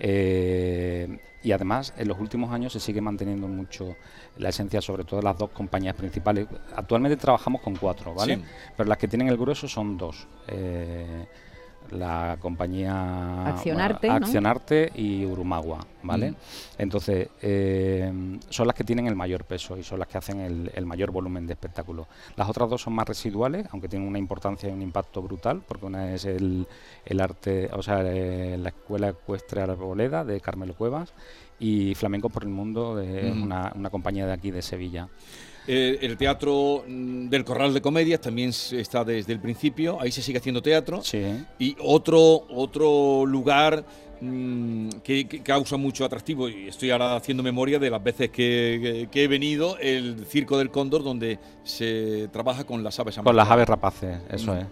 Eh, 0.00 1.18
y 1.42 1.52
además, 1.52 1.94
en 1.96 2.08
los 2.08 2.18
últimos 2.18 2.50
años 2.52 2.72
se 2.72 2.80
sigue 2.80 3.00
manteniendo 3.00 3.46
mucho 3.48 3.96
la 4.36 4.48
esencia, 4.48 4.80
sobre 4.80 5.04
todo 5.04 5.20
de 5.20 5.24
las 5.24 5.38
dos 5.38 5.50
compañías 5.50 5.94
principales. 5.94 6.46
Actualmente 6.74 7.16
trabajamos 7.16 7.60
con 7.60 7.76
cuatro, 7.76 8.14
¿vale? 8.14 8.36
Sí. 8.36 8.42
Pero 8.76 8.88
las 8.88 8.98
que 8.98 9.08
tienen 9.08 9.28
el 9.28 9.36
grueso 9.36 9.68
son 9.68 9.96
dos. 9.96 10.26
Eh, 10.48 11.26
la 11.90 12.36
compañía 12.40 13.46
Accionarte, 13.46 14.08
¿no? 14.08 14.14
Accionarte 14.14 14.92
y 14.94 15.24
Urumagua, 15.24 15.86
¿vale? 16.02 16.30
Mm. 16.30 16.34
Entonces, 16.78 17.28
eh, 17.42 18.38
son 18.48 18.66
las 18.66 18.76
que 18.76 18.84
tienen 18.84 19.06
el 19.06 19.16
mayor 19.16 19.44
peso 19.44 19.76
y 19.76 19.82
son 19.82 19.98
las 19.98 20.08
que 20.08 20.18
hacen 20.18 20.40
el, 20.40 20.70
el 20.74 20.86
mayor 20.86 21.10
volumen 21.10 21.46
de 21.46 21.54
espectáculo. 21.54 22.06
Las 22.36 22.48
otras 22.48 22.70
dos 22.70 22.82
son 22.82 22.92
más 22.92 23.08
residuales, 23.08 23.66
aunque 23.72 23.88
tienen 23.88 24.06
una 24.06 24.18
importancia 24.18 24.68
y 24.68 24.72
un 24.72 24.82
impacto 24.82 25.20
brutal, 25.22 25.62
porque 25.66 25.86
una 25.86 26.14
es 26.14 26.24
el, 26.24 26.66
el 27.04 27.20
arte, 27.20 27.68
o 27.72 27.82
sea, 27.82 28.02
eh, 28.04 28.56
la 28.58 28.68
Escuela 28.68 29.08
Ecuestre 29.08 29.62
Arboleda 29.62 30.24
de 30.24 30.40
Carmelo 30.40 30.74
Cuevas 30.74 31.12
y 31.58 31.94
Flamenco 31.94 32.30
por 32.30 32.44
el 32.44 32.50
Mundo, 32.50 32.96
de 32.96 33.30
una 33.32 33.90
compañía 33.90 34.26
de 34.26 34.32
aquí 34.32 34.50
de 34.50 34.62
Sevilla. 34.62 35.08
Eh, 35.66 35.98
el 36.02 36.16
teatro 36.16 36.84
mm, 36.86 37.28
del 37.28 37.44
Corral 37.44 37.72
de 37.74 37.80
Comedias 37.80 38.20
también 38.20 38.50
está 38.50 39.04
desde 39.04 39.32
el 39.32 39.40
principio, 39.40 40.00
ahí 40.00 40.10
se 40.10 40.22
sigue 40.22 40.38
haciendo 40.38 40.62
teatro. 40.62 41.02
Sí. 41.02 41.22
Y 41.58 41.76
otro, 41.80 42.46
otro 42.50 43.24
lugar 43.26 43.84
mm, 44.20 44.88
que, 45.04 45.28
que 45.28 45.40
causa 45.40 45.76
mucho 45.76 46.04
atractivo. 46.04 46.48
Y 46.48 46.68
estoy 46.68 46.90
ahora 46.90 47.14
haciendo 47.16 47.42
memoria 47.42 47.78
de 47.78 47.90
las 47.90 48.02
veces 48.02 48.30
que, 48.30 48.78
que- 48.82 49.08
que 49.10 49.24
he 49.24 49.28
venido, 49.28 49.76
el 49.78 50.24
Circo 50.26 50.58
del 50.58 50.70
Cóndor, 50.70 51.02
donde 51.04 51.38
se 51.62 52.28
trabaja 52.32 52.64
con 52.64 52.82
las 52.82 52.98
aves 52.98 53.18
Con 53.22 53.36
las 53.36 53.48
aves 53.50 53.68
rapaces, 53.68 54.18
eso 54.30 54.54
Mm. 54.54 54.58
es. 54.58 54.66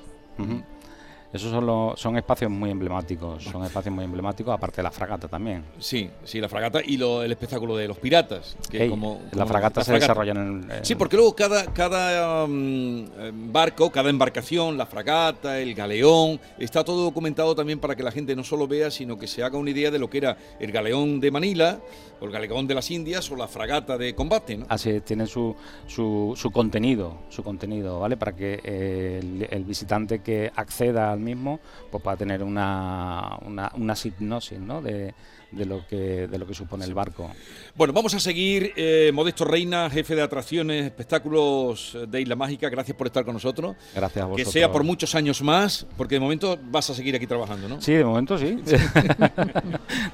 Esos 1.30 1.50
son, 1.50 1.66
los, 1.66 2.00
son 2.00 2.16
espacios 2.16 2.50
muy 2.50 2.70
emblemáticos, 2.70 3.44
son 3.44 3.62
espacios 3.62 3.94
muy 3.94 4.04
emblemáticos, 4.04 4.54
aparte 4.54 4.76
de 4.76 4.82
la 4.84 4.90
fragata 4.90 5.28
también. 5.28 5.62
Sí, 5.78 6.08
sí, 6.24 6.40
la 6.40 6.48
fragata 6.48 6.80
y 6.82 6.96
lo- 6.96 7.22
el 7.22 7.30
espectáculo 7.30 7.76
de 7.76 7.86
los 7.86 7.98
piratas. 7.98 8.56
Que 8.70 8.84
Ey, 8.84 8.88
como, 8.88 9.20
la 9.32 9.44
fragata 9.44 9.84
se 9.84 9.92
desarrolla 9.92 10.32
en 10.32 10.70
el- 10.70 10.84
Sí, 10.86 10.94
porque 10.94 11.16
luego 11.16 11.36
cada, 11.36 11.66
cada 11.74 12.46
mm, 12.46 13.04
eh, 13.18 13.32
barco, 13.34 13.90
cada 13.90 14.08
embarcación, 14.08 14.78
la 14.78 14.86
fragata, 14.86 15.58
el 15.60 15.74
galeón, 15.74 16.40
está 16.58 16.82
todo 16.82 17.04
documentado 17.04 17.54
también 17.54 17.78
para 17.78 17.94
que 17.94 18.02
la 18.02 18.10
gente 18.10 18.34
no 18.34 18.42
solo 18.42 18.66
vea, 18.66 18.90
sino 18.90 19.18
que 19.18 19.26
se 19.26 19.42
haga 19.42 19.58
una 19.58 19.68
idea 19.68 19.90
de 19.90 19.98
lo 19.98 20.08
que 20.08 20.18
era 20.18 20.36
el 20.58 20.72
galeón 20.72 21.20
de 21.20 21.30
Manila, 21.30 21.78
o 22.20 22.24
el 22.24 22.32
galeón 22.32 22.66
de 22.66 22.74
las 22.74 22.90
Indias, 22.90 23.30
o 23.30 23.36
la 23.36 23.46
fragata 23.46 23.98
de 23.98 24.14
combate. 24.14 24.56
¿no? 24.56 24.66
Así 24.70 24.88
es, 24.90 25.04
tienen 25.04 25.26
su, 25.26 25.54
su, 25.86 26.32
su 26.36 26.50
contenido, 26.50 27.18
su 27.28 27.42
contenido, 27.44 28.00
¿vale? 28.00 28.16
Para 28.16 28.34
que 28.34 28.60
eh, 28.64 29.18
el, 29.22 29.46
el 29.50 29.64
visitante 29.64 30.20
que 30.20 30.50
acceda 30.56 31.17
mismo 31.18 31.60
pues 31.90 32.02
pueda 32.02 32.16
tener 32.16 32.42
una, 32.42 33.38
una, 33.44 33.72
una 33.74 33.94
hipnosis, 34.02 34.58
¿no? 34.58 34.82
De, 34.82 35.14
de 35.50 35.64
lo 35.64 35.86
que 35.86 36.26
de 36.26 36.38
lo 36.38 36.46
que 36.46 36.54
supone 36.54 36.84
el 36.84 36.94
barco. 36.94 37.30
Bueno, 37.74 37.92
vamos 37.92 38.12
a 38.14 38.20
seguir. 38.20 38.72
eh, 38.76 39.10
Modesto 39.14 39.44
Reina, 39.44 39.88
jefe 39.90 40.14
de 40.14 40.22
atracciones, 40.22 40.84
espectáculos 40.84 41.96
de 42.08 42.20
Isla 42.20 42.36
Mágica, 42.36 42.68
gracias 42.68 42.96
por 42.96 43.06
estar 43.06 43.24
con 43.24 43.34
nosotros. 43.34 43.76
Gracias 43.94 44.22
a 44.22 44.26
Que 44.26 44.32
vosotros. 44.32 44.52
sea 44.52 44.70
por 44.70 44.84
muchos 44.84 45.14
años 45.14 45.40
más, 45.42 45.86
porque 45.96 46.16
de 46.16 46.20
momento 46.20 46.58
vas 46.70 46.90
a 46.90 46.94
seguir 46.94 47.14
aquí 47.16 47.26
trabajando, 47.26 47.68
¿no? 47.68 47.80
Sí, 47.80 47.92
de 47.92 48.04
momento 48.04 48.36
sí. 48.38 48.58
no 48.64 49.26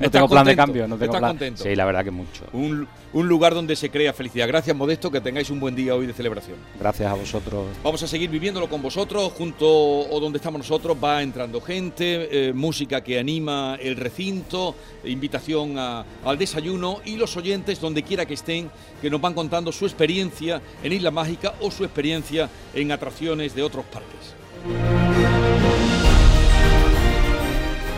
¿Estás 0.01 0.11
tengo 0.13 0.29
plan 0.29 0.47
de 0.47 0.57
cambio, 0.57 0.87
no 0.87 0.97
tengo 0.97 1.05
¿Estás 1.13 1.19
plan. 1.21 1.31
contento? 1.33 1.63
Sí, 1.63 1.75
la 1.75 1.85
verdad 1.85 2.05
que 2.05 2.11
mucho. 2.11 2.45
Un, 2.53 2.87
un 3.13 3.29
lugar 3.29 3.55
donde 3.55 3.77
se 3.77 3.91
crea 3.91 4.13
felicidad. 4.13 4.47
Gracias, 4.49 4.77
Modesto, 4.77 5.11
que 5.11 5.21
tengáis 5.21 5.51
un 5.51 5.61
buen 5.61 5.75
día 5.75 5.95
hoy 5.95 6.07
de 6.07 6.13
celebración. 6.13 6.57
Gracias 6.79 7.11
a 7.11 7.15
vosotros. 7.15 7.67
Vamos 7.83 8.03
a 8.03 8.07
seguir 8.07 8.31
viviéndolo 8.31 8.69
con 8.69 8.83
vosotros, 8.83 9.33
junto 9.33 9.67
o 9.69 10.21
donde 10.21 10.39
estamos 10.39 10.59
nosotros, 10.59 10.97
va 11.03 11.23
entrando 11.23 11.61
gente, 11.61 12.49
eh, 12.49 12.53
música 12.53 13.03
que 13.03 13.19
anima 13.19 13.77
el 13.81 13.97
recinto, 13.97 14.75
invitación 15.25 15.79
al 15.79 16.37
desayuno 16.39 17.01
y 17.03 17.17
los 17.17 17.35
oyentes, 17.39 17.81
donde 17.81 18.03
quiera 18.03 18.27
que 18.27 18.35
estén, 18.35 18.71
que 19.01 19.09
nos 19.09 19.23
van 19.23 19.33
contando 19.33 19.73
su 19.73 19.87
experiencia 19.87 20.61
en 20.83 20.93
Isla 20.93 21.11
Mágica 21.11 21.55
o 21.63 21.71
su 21.71 21.83
experiencia 21.83 22.51
en 22.75 22.93
atracciones 22.93 23.55
de 23.55 23.63
otros 23.63 23.87
parques. 23.87 24.35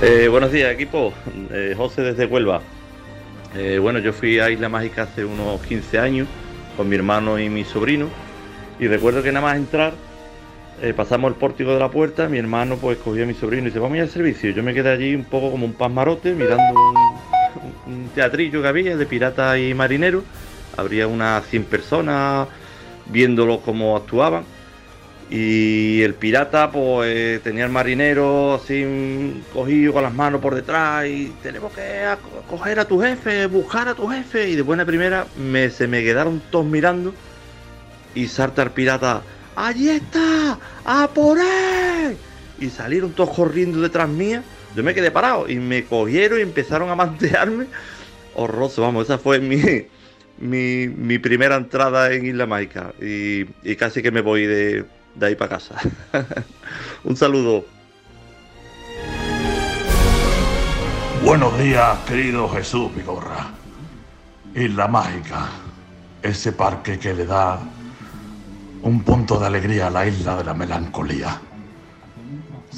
Eh, 0.02 0.28
buenos 0.28 0.52
días, 0.52 0.72
equipo. 0.72 1.12
Eh, 1.50 1.74
José 1.76 2.02
desde 2.02 2.26
Huelva. 2.26 2.60
Eh, 3.56 3.80
bueno, 3.80 3.98
yo 3.98 4.12
fui 4.12 4.38
a 4.38 4.48
Isla 4.48 4.68
Mágica 4.68 5.02
hace 5.02 5.24
unos 5.24 5.60
15 5.62 5.98
años 5.98 6.28
con 6.76 6.88
mi 6.88 6.94
hermano 6.94 7.40
y 7.40 7.48
mi 7.48 7.64
sobrino. 7.64 8.06
Y 8.78 8.86
recuerdo 8.86 9.24
que 9.24 9.32
nada 9.32 9.46
más 9.46 9.56
entrar, 9.56 9.94
eh, 10.82 10.92
pasamos 10.92 11.30
el 11.30 11.36
pórtico 11.38 11.72
de 11.72 11.78
la 11.78 11.90
puerta. 11.90 12.28
Mi 12.28 12.38
hermano, 12.38 12.76
pues, 12.76 12.98
cogió 12.98 13.24
a 13.24 13.26
mi 13.26 13.34
sobrino 13.34 13.62
y 13.62 13.66
dice: 13.66 13.78
Vamos 13.78 13.94
a 13.94 13.96
ir 13.98 14.02
al 14.02 14.10
servicio. 14.10 14.50
Yo 14.50 14.62
me 14.62 14.74
quedé 14.74 14.90
allí 14.90 15.14
un 15.14 15.24
poco 15.24 15.50
como 15.50 15.64
un 15.64 15.72
pasmarote, 15.72 16.34
mirando 16.34 16.62
un, 16.74 17.05
un 17.86 18.08
teatrillo 18.14 18.62
que 18.62 18.68
había 18.68 18.96
de 18.96 19.06
piratas 19.06 19.58
y 19.58 19.74
marineros. 19.74 20.24
Habría 20.76 21.06
unas 21.06 21.46
100 21.46 21.64
personas 21.64 22.48
viéndolos 23.06 23.60
cómo 23.64 23.96
actuaban. 23.96 24.44
Y 25.28 26.02
el 26.02 26.14
pirata, 26.14 26.70
pues 26.70 27.42
tenía 27.42 27.64
el 27.64 27.72
marinero 27.72 28.54
así 28.54 28.84
mm, 28.84 29.52
cogido 29.52 29.92
con 29.92 30.04
las 30.04 30.14
manos 30.14 30.40
por 30.40 30.54
detrás 30.54 31.06
y 31.06 31.32
tenemos 31.42 31.72
que 31.72 32.04
coger 32.48 32.78
a 32.78 32.84
tu 32.84 33.00
jefe, 33.00 33.46
buscar 33.46 33.88
a 33.88 33.94
tu 33.94 34.06
jefe. 34.06 34.48
Y 34.50 34.54
de 34.54 34.62
buena 34.62 34.84
primera 34.84 35.26
me, 35.36 35.70
se 35.70 35.88
me 35.88 36.04
quedaron 36.04 36.40
todos 36.50 36.66
mirando 36.66 37.12
y 38.14 38.28
salta 38.28 38.62
el 38.62 38.70
pirata, 38.70 39.22
¡allí 39.56 39.90
está! 39.90 40.58
¡A 40.84 41.08
por 41.08 41.38
él! 41.38 42.16
Y 42.60 42.70
salieron 42.70 43.12
todos 43.12 43.30
corriendo 43.30 43.80
detrás 43.80 44.08
mía. 44.08 44.42
Yo 44.76 44.82
me 44.82 44.92
quedé 44.92 45.10
parado 45.10 45.48
y 45.48 45.56
me 45.56 45.84
cogieron 45.84 46.38
y 46.38 46.42
empezaron 46.42 46.90
a 46.90 46.94
mantearme. 46.94 47.66
Horroroso, 48.34 48.82
vamos, 48.82 49.04
esa 49.04 49.16
fue 49.16 49.40
mi, 49.40 49.86
mi, 50.38 50.86
mi 50.86 51.18
primera 51.18 51.56
entrada 51.56 52.12
en 52.12 52.26
Isla 52.26 52.44
Mágica 52.44 52.92
y, 53.00 53.46
y 53.62 53.76
casi 53.76 54.02
que 54.02 54.10
me 54.10 54.20
voy 54.20 54.44
de, 54.44 54.84
de 55.14 55.26
ahí 55.26 55.34
para 55.34 55.56
casa. 55.56 55.76
Un 57.04 57.16
saludo. 57.16 57.64
Buenos 61.24 61.58
días, 61.58 61.98
querido 62.06 62.46
Jesús 62.50 62.94
Vigorra. 62.94 63.52
Isla 64.54 64.88
Mágica, 64.88 65.48
ese 66.22 66.52
parque 66.52 66.98
que 66.98 67.14
le 67.14 67.24
da 67.24 67.58
un 68.82 69.02
punto 69.02 69.38
de 69.40 69.46
alegría 69.46 69.86
a 69.86 69.90
la 69.90 70.06
isla 70.06 70.36
de 70.36 70.44
la 70.44 70.52
melancolía. 70.52 71.40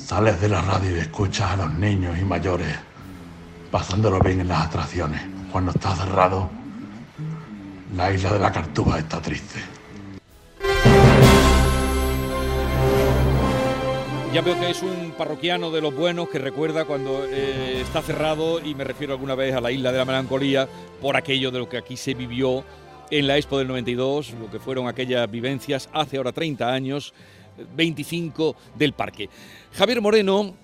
Sales 0.07 0.40
de 0.40 0.49
la 0.49 0.62
radio 0.62 0.97
y 0.97 1.00
escuchas 1.00 1.50
a 1.50 1.57
los 1.57 1.75
niños 1.75 2.17
y 2.19 2.25
mayores 2.25 2.75
pasándolo 3.71 4.21
bien 4.21 4.40
en 4.40 4.49
las 4.49 4.67
atracciones. 4.67 5.21
Cuando 5.52 5.73
está 5.73 5.95
cerrado, 5.95 6.49
la 7.95 8.12
isla 8.12 8.33
de 8.33 8.38
la 8.38 8.50
Cartuja 8.50 8.99
está 8.99 9.21
triste. 9.21 9.61
Ya 14.33 14.43
veo 14.43 14.59
que 14.61 14.71
es 14.71 14.83
un 14.83 15.12
parroquiano 15.17 15.71
de 15.71 15.81
los 15.81 15.95
buenos 15.95 16.28
que 16.28 16.38
recuerda 16.38 16.85
cuando 16.85 17.25
eh, 17.26 17.81
está 17.81 18.00
cerrado 18.00 18.61
y 18.64 18.75
me 18.75 18.85
refiero 18.85 19.14
alguna 19.14 19.35
vez 19.35 19.55
a 19.55 19.61
la 19.61 19.71
isla 19.71 19.90
de 19.90 19.99
la 19.99 20.05
melancolía 20.05 20.69
por 21.00 21.17
aquello 21.17 21.50
de 21.50 21.59
lo 21.59 21.69
que 21.69 21.78
aquí 21.78 21.97
se 21.97 22.14
vivió 22.14 22.64
en 23.11 23.26
la 23.26 23.37
Expo 23.37 23.59
del 23.59 23.69
92, 23.69 24.35
lo 24.38 24.50
que 24.50 24.59
fueron 24.59 24.87
aquellas 24.87 25.31
vivencias 25.31 25.88
hace 25.93 26.19
ahora 26.19 26.33
30 26.33 26.73
años, 26.73 27.14
25 27.76 28.56
del 28.76 28.92
parque. 28.92 29.28
Javier 29.72 30.00
Moreno 30.00 30.54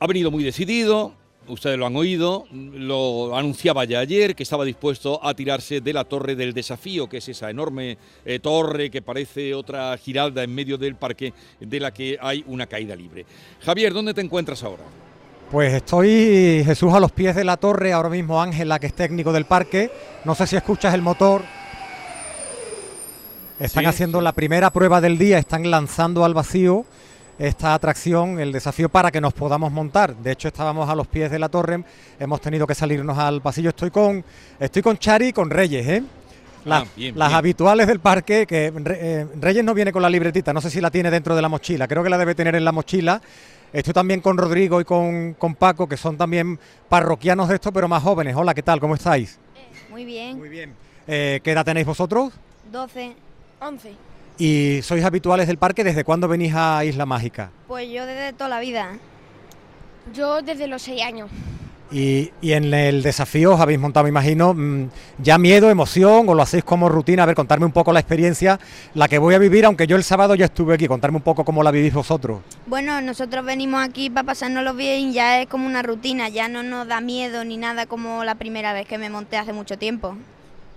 ha 0.00 0.06
venido 0.06 0.30
muy 0.30 0.44
decidido, 0.44 1.14
ustedes 1.48 1.78
lo 1.78 1.86
han 1.86 1.96
oído, 1.96 2.46
lo 2.52 3.36
anunciaba 3.36 3.84
ya 3.84 4.00
ayer, 4.00 4.34
que 4.34 4.42
estaba 4.42 4.64
dispuesto 4.64 5.24
a 5.24 5.34
tirarse 5.34 5.80
de 5.80 5.92
la 5.92 6.04
torre 6.04 6.36
del 6.36 6.52
desafío, 6.52 7.08
que 7.08 7.18
es 7.18 7.28
esa 7.28 7.50
enorme 7.50 7.98
eh, 8.24 8.38
torre 8.38 8.90
que 8.90 9.02
parece 9.02 9.54
otra 9.54 9.96
giralda 9.98 10.42
en 10.42 10.54
medio 10.54 10.78
del 10.78 10.96
parque, 10.96 11.32
de 11.60 11.80
la 11.80 11.92
que 11.92 12.18
hay 12.20 12.44
una 12.46 12.66
caída 12.66 12.94
libre. 12.94 13.24
Javier, 13.60 13.92
¿dónde 13.92 14.14
te 14.14 14.20
encuentras 14.20 14.62
ahora? 14.62 14.84
Pues 15.50 15.72
estoy, 15.72 16.62
Jesús, 16.64 16.92
a 16.92 17.00
los 17.00 17.10
pies 17.10 17.34
de 17.34 17.44
la 17.44 17.56
torre, 17.56 17.92
ahora 17.92 18.10
mismo 18.10 18.40
Ángela, 18.40 18.78
que 18.78 18.86
es 18.86 18.94
técnico 18.94 19.32
del 19.32 19.46
parque. 19.46 19.90
No 20.24 20.34
sé 20.34 20.46
si 20.46 20.56
escuchas 20.56 20.92
el 20.92 21.00
motor. 21.00 21.42
Están 23.60 23.84
Sí, 23.84 23.88
haciendo 23.88 24.20
la 24.20 24.32
primera 24.32 24.70
prueba 24.70 25.00
del 25.00 25.18
día, 25.18 25.38
están 25.38 25.68
lanzando 25.70 26.24
al 26.24 26.32
vacío 26.34 26.84
esta 27.38 27.74
atracción, 27.74 28.40
el 28.40 28.52
desafío 28.52 28.88
para 28.88 29.10
que 29.10 29.20
nos 29.20 29.32
podamos 29.32 29.72
montar. 29.72 30.14
De 30.16 30.32
hecho, 30.32 30.48
estábamos 30.48 30.88
a 30.88 30.94
los 30.94 31.06
pies 31.06 31.30
de 31.30 31.38
la 31.38 31.48
torre, 31.48 31.82
hemos 32.18 32.40
tenido 32.40 32.66
que 32.66 32.74
salirnos 32.74 33.16
al 33.18 33.40
pasillo. 33.42 33.70
Estoy 33.70 33.90
con, 33.90 34.24
estoy 34.60 34.82
con 34.82 34.96
Chari 34.98 35.28
y 35.28 35.32
con 35.32 35.50
Reyes, 35.50 35.86
¿eh? 35.86 36.02
Las, 36.64 36.82
Ah, 36.82 36.86
bien, 36.96 37.18
las 37.18 37.28
bien. 37.28 37.38
habituales 37.38 37.86
del 37.86 38.00
parque, 38.00 38.44
que 38.46 38.72
eh, 38.74 39.26
Reyes 39.40 39.64
no 39.64 39.74
viene 39.74 39.92
con 39.92 40.02
la 40.02 40.10
libretita, 40.10 40.52
no 40.52 40.60
sé 40.60 40.70
si 40.70 40.80
la 40.80 40.90
tiene 40.90 41.10
dentro 41.10 41.34
de 41.36 41.42
la 41.42 41.48
mochila, 41.48 41.86
creo 41.88 42.02
que 42.02 42.10
la 42.10 42.18
debe 42.18 42.34
tener 42.34 42.54
en 42.56 42.64
la 42.64 42.72
mochila. 42.72 43.20
Estoy 43.72 43.92
también 43.92 44.20
con 44.20 44.36
Rodrigo 44.38 44.80
y 44.80 44.84
con, 44.84 45.34
con 45.34 45.54
Paco, 45.54 45.88
que 45.88 45.96
son 45.96 46.16
también 46.16 46.58
parroquianos 46.88 47.48
de 47.48 47.56
esto, 47.56 47.70
pero 47.72 47.86
más 47.86 48.02
jóvenes. 48.02 48.34
Hola, 48.36 48.54
¿qué 48.54 48.62
tal? 48.62 48.80
¿Cómo 48.80 48.94
estáis? 48.94 49.38
Muy 49.90 50.04
bien. 50.04 50.38
Muy 50.38 50.48
bien. 50.48 50.74
Eh, 51.06 51.40
¿Qué 51.44 51.52
edad 51.52 51.64
tenéis 51.64 51.86
vosotros? 51.86 52.32
12. 52.72 53.14
11. 53.60 53.92
¿Y 54.38 54.80
sois 54.82 55.04
habituales 55.04 55.48
del 55.48 55.58
parque? 55.58 55.82
¿Desde 55.82 56.04
cuándo 56.04 56.28
venís 56.28 56.54
a 56.54 56.84
Isla 56.84 57.06
Mágica? 57.06 57.50
Pues 57.66 57.90
yo 57.90 58.06
desde 58.06 58.32
toda 58.32 58.48
la 58.48 58.60
vida. 58.60 58.96
Yo 60.14 60.42
desde 60.42 60.68
los 60.68 60.82
6 60.82 61.02
años. 61.02 61.30
Y, 61.90 62.30
y 62.42 62.52
en 62.52 62.72
el 62.72 63.02
desafío 63.02 63.54
os 63.54 63.60
habéis 63.60 63.80
montado, 63.80 64.04
me 64.04 64.10
imagino, 64.10 64.52
mm, 64.52 64.90
ya 65.18 65.38
miedo, 65.38 65.70
emoción, 65.70 66.28
o 66.28 66.34
lo 66.34 66.42
hacéis 66.42 66.62
como 66.62 66.88
rutina. 66.88 67.22
A 67.22 67.26
ver, 67.26 67.34
contarme 67.34 67.64
un 67.66 67.72
poco 67.72 67.92
la 67.92 68.00
experiencia, 68.00 68.60
la 68.94 69.08
que 69.08 69.18
voy 69.18 69.34
a 69.34 69.38
vivir, 69.38 69.64
aunque 69.64 69.86
yo 69.86 69.96
el 69.96 70.04
sábado 70.04 70.34
ya 70.34 70.44
estuve 70.44 70.74
aquí. 70.74 70.86
Contarme 70.86 71.16
un 71.16 71.22
poco 71.22 71.44
cómo 71.44 71.62
la 71.62 71.70
vivís 71.70 71.94
vosotros. 71.94 72.40
Bueno, 72.66 73.00
nosotros 73.00 73.44
venimos 73.44 73.82
aquí 73.82 74.10
para 74.10 74.26
pasárnoslo 74.26 74.74
bien, 74.74 75.12
ya 75.12 75.40
es 75.40 75.48
como 75.48 75.66
una 75.66 75.82
rutina, 75.82 76.28
ya 76.28 76.48
no 76.48 76.62
nos 76.62 76.86
da 76.86 77.00
miedo 77.00 77.44
ni 77.44 77.56
nada 77.56 77.86
como 77.86 78.22
la 78.22 78.34
primera 78.34 78.72
vez 78.72 78.86
que 78.86 78.98
me 78.98 79.08
monté 79.08 79.36
hace 79.38 79.52
mucho 79.52 79.78
tiempo. 79.78 80.14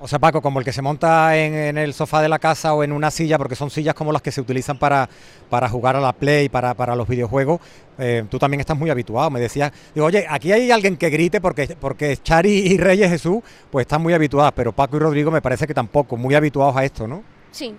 O 0.03 0.07
sea, 0.07 0.17
Paco, 0.17 0.41
como 0.41 0.57
el 0.57 0.65
que 0.65 0.73
se 0.73 0.81
monta 0.81 1.37
en, 1.37 1.53
en 1.53 1.77
el 1.77 1.93
sofá 1.93 2.23
de 2.23 2.27
la 2.29 2.39
casa 2.39 2.73
o 2.73 2.83
en 2.83 2.91
una 2.91 3.11
silla, 3.11 3.37
porque 3.37 3.55
son 3.55 3.69
sillas 3.69 3.93
como 3.93 4.11
las 4.11 4.23
que 4.23 4.31
se 4.31 4.41
utilizan 4.41 4.79
para, 4.79 5.07
para 5.47 5.69
jugar 5.69 5.95
a 5.95 5.99
la 5.99 6.11
Play, 6.11 6.49
para, 6.49 6.73
para 6.73 6.95
los 6.95 7.07
videojuegos, 7.07 7.61
eh, 7.99 8.25
tú 8.27 8.39
también 8.39 8.61
estás 8.61 8.75
muy 8.75 8.89
habituado. 8.89 9.29
Me 9.29 9.39
decías, 9.39 9.71
digo, 9.93 10.07
oye, 10.07 10.25
aquí 10.27 10.51
hay 10.51 10.71
alguien 10.71 10.97
que 10.97 11.11
grite 11.11 11.39
porque, 11.39 11.77
porque 11.79 12.17
Chari 12.17 12.49
y 12.49 12.77
Reyes 12.79 13.09
Jesús, 13.11 13.43
pues 13.69 13.83
están 13.83 14.01
muy 14.01 14.13
habituados, 14.15 14.53
pero 14.55 14.71
Paco 14.71 14.97
y 14.97 14.99
Rodrigo 15.01 15.29
me 15.29 15.41
parece 15.41 15.67
que 15.67 15.73
tampoco, 15.75 16.17
muy 16.17 16.33
habituados 16.33 16.75
a 16.75 16.83
esto, 16.83 17.07
¿no? 17.07 17.21
Sí. 17.51 17.75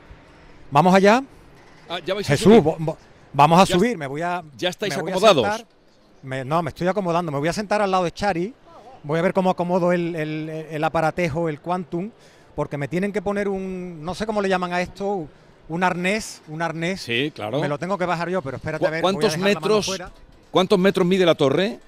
Vamos 0.71 0.95
allá. 0.95 1.25
Ah, 1.89 1.99
ya 2.07 2.15
vais 2.15 2.29
a 2.31 2.33
Jesús, 2.35 2.55
subir. 2.63 2.97
vamos 3.33 3.61
a 3.61 3.65
Ya 3.65 3.75
subir, 3.77 3.99
me 3.99 4.07
voy 4.07 4.23
a... 4.23 4.45
¿Ya 4.57 4.69
estáis 4.69 4.97
acomodados? 4.97 5.65
Me- 6.23 6.45
no, 6.45 6.63
me 6.63 6.69
estoy 6.69 6.87
acomodando. 6.87 7.33
Me 7.33 7.39
voy 7.39 7.49
a 7.49 7.53
sentar 7.53 7.83
al 7.83 7.91
lado 7.91 8.05
de 8.05 8.13
Chari. 8.13 8.55
Voy 9.05 9.19
a 9.19 9.23
ver 9.23 9.33
cómo 9.33 9.51
acomodo 9.51 9.93
el, 9.93 10.15
el- 10.15 10.49
el 10.71 10.85
aparatejo, 10.85 11.49
el 11.49 11.61
Quantum, 11.61 12.11
porque 12.55 12.77
me 12.77 12.89
tienen 12.89 13.13
que 13.13 13.23
poner 13.23 13.49
un, 13.49 14.05
no 14.05 14.15
sé 14.15 14.27
cómo 14.27 14.41
le 14.43 14.49
llaman 14.49 14.73
a 14.73 14.81
esto, 14.81 15.27
un 15.69 15.83
arnés, 15.85 16.43
un 16.49 16.63
arnés. 16.63 17.01
Sí, 17.01 17.33
claro. 17.35 17.61
Me 17.61 17.69
lo 17.69 17.79
tengo 17.79 17.99
que 17.99 18.07
bajar 18.07 18.29
yo, 18.29 18.43
pero 18.43 18.57
espérate 18.59 18.85
a 18.85 18.89
¿Cu- 18.89 18.93
ver. 18.93 19.03
voy 19.03 19.11
a 19.11 19.13
¿Cuántos 19.15 19.39
mano 19.39 19.45
metros, 19.55 19.87
fuera. 19.87 20.11
¿Cuántos 20.51 20.79
metros 20.79 21.07
mide 21.07 21.25
la 21.27 21.35
torre? 21.35 21.79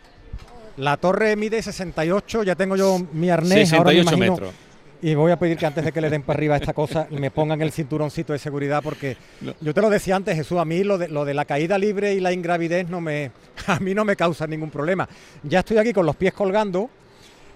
La 0.77 0.97
torre 0.97 1.37
mide 1.37 1.63
68, 1.63 2.43
ya 2.43 2.57
tengo 2.57 2.75
yo 2.77 2.99
mi 3.13 3.31
arnés. 3.31 3.73
ahora 3.73 3.91
me 3.93 3.97
68 3.99 4.17
imagino- 4.17 4.33
metros. 4.35 4.55
Y 5.03 5.15
voy 5.15 5.31
a 5.33 5.39
pedir 5.39 5.59
que 5.59 5.67
antes 5.67 5.85
de 5.85 5.93
que 5.93 6.01
le 6.01 6.09
den 6.09 6.23
para 6.23 6.39
arriba 6.39 6.57
esta 6.57 6.73
cosa, 6.73 7.07
me 7.11 7.31
pongan 7.31 7.61
el 7.61 7.71
cinturoncito 7.73 8.33
de 8.33 8.39
seguridad, 8.39 8.83
porque 8.83 9.19
yo 9.61 9.75
te 9.75 9.83
lo 9.83 9.91
decía 9.91 10.17
antes, 10.17 10.35
Jesús, 10.35 10.59
a 10.59 10.65
mí 10.65 10.83
lo 10.83 10.97
de, 10.97 11.09
lo 11.09 11.27
de 11.27 11.35
la 11.35 11.45
caída 11.45 11.77
libre 11.77 12.15
y 12.15 12.21
la 12.21 12.33
ingravidez 12.33 12.89
no 12.89 13.03
me, 13.03 13.31
a 13.67 13.79
mí 13.81 13.93
no 13.95 14.05
me 14.07 14.17
causa 14.17 14.47
ningún 14.47 14.71
problema. 14.71 15.07
Ya 15.43 15.59
estoy 15.59 15.77
aquí 15.77 15.93
con 15.93 16.07
los 16.07 16.17
pies 16.17 16.33
colgando, 16.33 16.89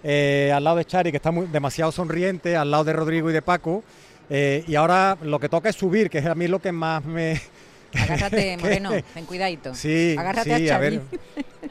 eh, 0.05 0.53
al 0.55 0.65
lado 0.65 0.77
de 0.77 0.85
Chari, 0.85 1.11
que 1.11 1.17
está 1.17 1.31
muy, 1.31 1.47
demasiado 1.47 1.91
sonriente, 1.93 2.57
al 2.57 2.71
lado 2.71 2.85
de 2.85 2.93
Rodrigo 2.93 3.31
y 3.31 3.33
de 3.33 3.43
Paco, 3.43 3.83
eh, 4.31 4.65
y 4.67 4.75
ahora 4.75 5.17
lo 5.23 5.39
que 5.41 5.49
toca 5.49 5.69
es 5.69 5.77
subir, 5.77 6.11
que 6.11 6.19
es 6.19 6.27
a 6.27 6.35
mí 6.35 6.47
lo 6.49 6.61
que 6.61 6.73
más 6.73 7.05
me... 7.05 7.41
Agárrate, 7.95 8.57
Moreno, 8.61 8.91
ten 9.15 9.25
cuidadito. 9.25 9.75
Sí, 9.75 10.15
Agárrate 10.19 10.57
sí, 10.59 10.69
a 10.69 10.77
a 10.77 10.79
ver. 10.79 11.01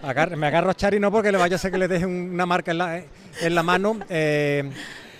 Agar- 0.01 0.35
me 0.35 0.47
agarro 0.47 0.71
a 0.71 0.73
Chari 0.73 0.99
no 0.99 1.11
porque 1.11 1.31
le 1.31 1.37
vaya 1.37 1.55
a 1.55 1.59
ser 1.59 1.71
que 1.71 1.77
le 1.77 1.87
deje 1.87 2.05
una 2.05 2.45
marca 2.45 2.71
en 2.71 2.77
la, 2.79 2.97
en 3.41 3.55
la 3.55 3.63
mano. 3.63 3.99
eh, 4.09 4.69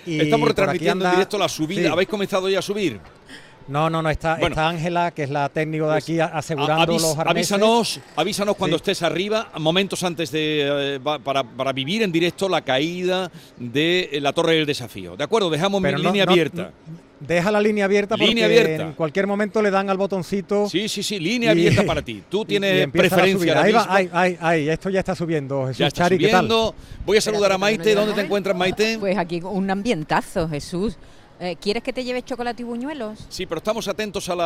y 0.06 0.22
Estamos 0.22 0.48
retransmitiendo 0.48 1.06
en 1.06 1.12
directo 1.12 1.38
la 1.38 1.50
subida. 1.50 1.82
sí. 1.82 1.88
¿Habéis 1.88 2.08
comenzado 2.10 2.50
ya 2.50 2.60
a 2.60 2.62
subir? 2.62 3.00
No, 3.68 3.90
no, 3.90 4.02
no, 4.02 4.10
está 4.10 4.36
Bueno. 4.36 4.54
está 4.54 4.70
Ángela, 4.70 5.12
que 5.12 5.24
es 5.24 5.30
la 5.30 5.50
técnico 5.50 5.86
de 5.88 5.92
Pues, 5.94 6.04
aquí, 6.06 6.20
asegurando 6.20 6.84
Avis- 6.94 7.02
los 7.02 7.18
arneses. 7.18 7.52
avísanos, 7.52 8.00
avísanos 8.16 8.56
cuando 8.56 8.78
Sí. 8.78 8.82
estés 8.82 9.04
arriba, 9.04 9.50
momentos 9.58 10.04
antes 10.04 10.32
de 10.32 10.96
eh, 10.96 11.00
para, 11.24 11.44
para 11.44 11.74
vivir 11.74 12.02
en 12.02 12.12
directo 12.12 12.48
la 12.48 12.62
caída 12.62 13.30
de 13.58 14.10
eh, 14.14 14.22
la 14.22 14.32
Torre 14.32 14.56
del 14.56 14.66
Desafío. 14.66 15.18
¿De 15.18 15.24
acuerdo? 15.24 15.50
Dejamos 15.50 15.82
Pero 15.82 15.98
mi 15.98 16.04
no- 16.04 16.10
línea 16.12 16.26
no- 16.26 16.32
abierta. 16.32 16.72
Deja 17.20 17.50
la 17.50 17.60
línea 17.60 17.86
abierta 17.86 18.16
porque 18.16 18.28
Línea 18.28 18.46
abierta. 18.46 18.84
en 18.84 18.94
cualquier 18.94 19.26
momento 19.26 19.60
le 19.62 19.72
dan 19.72 19.90
al 19.90 19.98
botoncito. 19.98 20.70
Sí, 20.70 20.88
sí, 20.88 21.02
sí, 21.02 21.20
línea 21.20 21.50
y- 21.50 21.52
abierta 21.68 21.84
para 21.84 22.04
ti. 22.04 22.22
Tú 22.30 22.46
tienes 22.46 22.88
preferencia 22.92 23.60
Ahí 23.60 23.72
va, 23.74 23.88
ahí, 23.90 24.10
ahí, 24.14 24.38
ahí, 24.40 24.70
esto 24.70 24.90
ya 24.92 25.00
está 25.00 25.16
subiendo. 25.16 25.62
Jesús 25.64 25.78
Ya 25.80 25.88
está 25.88 26.04
Chari, 26.04 26.20
¿qué 26.20 26.28
tal? 26.28 26.46
subiendo. 26.48 26.76
Voy 27.08 27.18
a 27.18 27.22
saludar 27.22 27.52
a 27.54 27.58
Maite. 27.58 27.96
¿Dónde 27.96 28.14
te 28.14 28.22
encuentras, 28.22 28.56
Maite? 28.56 28.98
Pues 29.00 29.18
aquí 29.18 29.42
un 29.44 29.70
ambientazo, 29.70 30.48
Jesús. 30.48 30.96
Eh, 31.40 31.56
¿Quieres 31.62 31.84
que 31.84 31.94
te 31.94 32.04
lleve 32.04 32.24
chocolate 32.24 32.64
y 32.64 32.66
buñuelos? 32.66 33.20
Sí, 33.30 33.46
pero 33.46 33.60
estamos 33.60 33.88
atentos 33.88 34.28
a 34.30 34.36
la, 34.36 34.44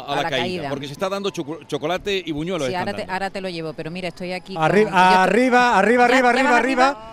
A 0.12 0.16
la 0.16 0.22
la 0.22 0.30
caída, 0.30 0.42
caída. 0.42 0.68
porque 0.68 0.86
se 0.88 0.92
está 0.92 1.08
dando 1.08 1.30
choco- 1.30 1.60
chocolate 1.66 2.22
y 2.26 2.32
buñuelos. 2.32 2.66
Sí, 2.68 2.74
ahora 2.74 2.92
te, 2.92 3.04
ahora 3.08 3.30
te 3.30 3.40
lo 3.40 3.48
llevo, 3.48 3.72
pero 3.72 3.90
mira, 3.92 4.08
estoy 4.08 4.32
aquí. 4.32 4.54
Arri- 4.56 4.82
con- 4.84 4.92
yo 4.92 4.98
te- 4.98 5.14
arriba, 5.14 5.78
arriba, 5.78 6.08
¿Ya- 6.08 6.14
arriba, 6.18 6.30
arriba, 6.30 6.56
arriba. 6.56 7.10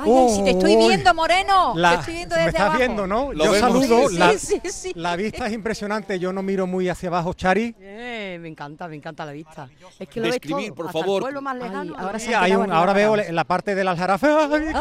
Ay, 0.00 0.12
ay, 0.12 0.28
si 0.36 0.44
te 0.44 0.50
estoy 0.50 0.76
viendo, 0.76 1.12
Moreno. 1.14 1.72
La- 1.76 1.94
te 1.94 2.00
estoy 2.00 2.14
viendo 2.14 2.34
me 2.36 2.42
desde 2.42 2.50
estás 2.50 2.62
abajo. 2.66 2.78
viendo, 2.78 3.06
¿no? 3.06 3.32
Lo 3.32 3.44
Yo 3.46 3.50
vemos. 3.52 3.84
saludo. 3.86 4.08
Sí, 4.10 4.16
la, 4.18 4.38
sí, 4.38 4.60
sí. 4.70 4.92
la 4.94 5.16
vista 5.16 5.46
es 5.46 5.52
impresionante. 5.54 6.18
Yo 6.20 6.32
no 6.32 6.42
miro 6.42 6.66
muy 6.66 6.88
hacia 6.90 7.08
abajo, 7.08 7.32
Chari. 7.32 7.74
Eh, 7.80 8.38
me 8.40 8.48
encanta, 8.48 8.86
me 8.86 8.96
encanta 8.96 9.24
la 9.24 9.32
vista. 9.32 9.68
Es 9.98 10.06
que 10.08 10.20
lo 10.20 10.24
ves 10.26 10.34
Describir, 10.34 10.66
todo, 10.68 10.74
por 10.76 10.86
hasta 10.88 10.98
el 10.98 11.04
favor. 11.04 11.22
pueblo 11.22 11.40
más 11.42 11.56
Ay, 11.56 11.62
lejano. 11.62 11.94
ahora 11.98 12.18
Sí, 12.18 12.26
se 12.26 12.34
hay 12.36 12.52
un- 12.52 12.60
arriba 12.64 12.76
ahora 12.78 12.92
veo 12.92 13.16
la 13.16 13.44
parte 13.44 13.74
del 13.74 13.88
aljarafe. 13.88 14.26
¡Ay, 14.28 14.72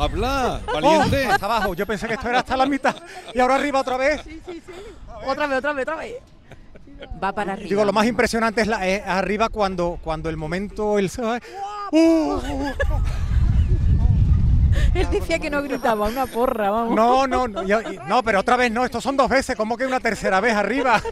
Habla, 0.00 0.60
Oh, 0.66 0.72
valiente. 0.74 1.26
hasta 1.26 1.46
abajo. 1.46 1.74
Yo 1.74 1.86
pensé 1.86 2.06
que 2.06 2.14
esto 2.14 2.28
era 2.28 2.40
hasta 2.40 2.56
la 2.56 2.66
mitad. 2.66 2.94
Y 3.34 3.40
ahora 3.40 3.54
arriba 3.56 3.80
otra 3.80 3.96
vez. 3.96 4.20
Otra 5.26 5.46
vez, 5.46 5.58
otra 5.58 5.72
vez, 5.72 5.82
otra 5.82 5.96
vez. 5.96 6.14
Va 7.22 7.32
para 7.32 7.52
arriba. 7.54 7.68
Digo, 7.68 7.84
lo 7.84 7.92
más 7.92 8.06
impresionante 8.06 8.62
es, 8.62 8.66
la, 8.66 8.86
es 8.86 9.02
arriba 9.06 9.48
cuando, 9.48 9.98
cuando 10.02 10.28
el 10.30 10.36
momento. 10.36 10.98
El, 10.98 11.10
¡Uh! 11.92 12.40
Él 14.94 15.08
decía 15.10 15.38
que 15.38 15.50
no 15.50 15.62
gritaba, 15.62 16.08
una 16.08 16.26
porra, 16.26 16.70
vamos. 16.70 16.94
No, 16.94 17.26
no, 17.26 17.48
no, 17.48 17.62
yo- 17.64 17.80
no, 18.06 18.22
pero 18.22 18.40
otra 18.40 18.56
vez 18.56 18.70
no, 18.70 18.84
estos 18.84 19.02
son 19.02 19.16
dos 19.16 19.28
veces, 19.28 19.54
¿cómo 19.56 19.76
que 19.76 19.84
una 19.86 20.00
tercera 20.00 20.40
vez 20.40 20.54
arriba? 20.54 21.02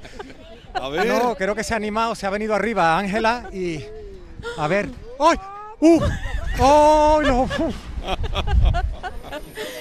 A 0.74 0.88
ver. 0.88 1.06
No, 1.06 1.34
creo 1.34 1.54
que 1.54 1.62
se 1.64 1.74
ha 1.74 1.76
animado, 1.76 2.14
se 2.14 2.26
ha 2.26 2.30
venido 2.30 2.54
arriba 2.54 2.98
Ángela 2.98 3.48
y. 3.52 3.84
A 4.58 4.66
ver. 4.68 4.88
¡Ay! 5.20 5.36
¡Uh! 5.80 6.00
¡Ay, 6.02 7.26
no! 7.26 7.48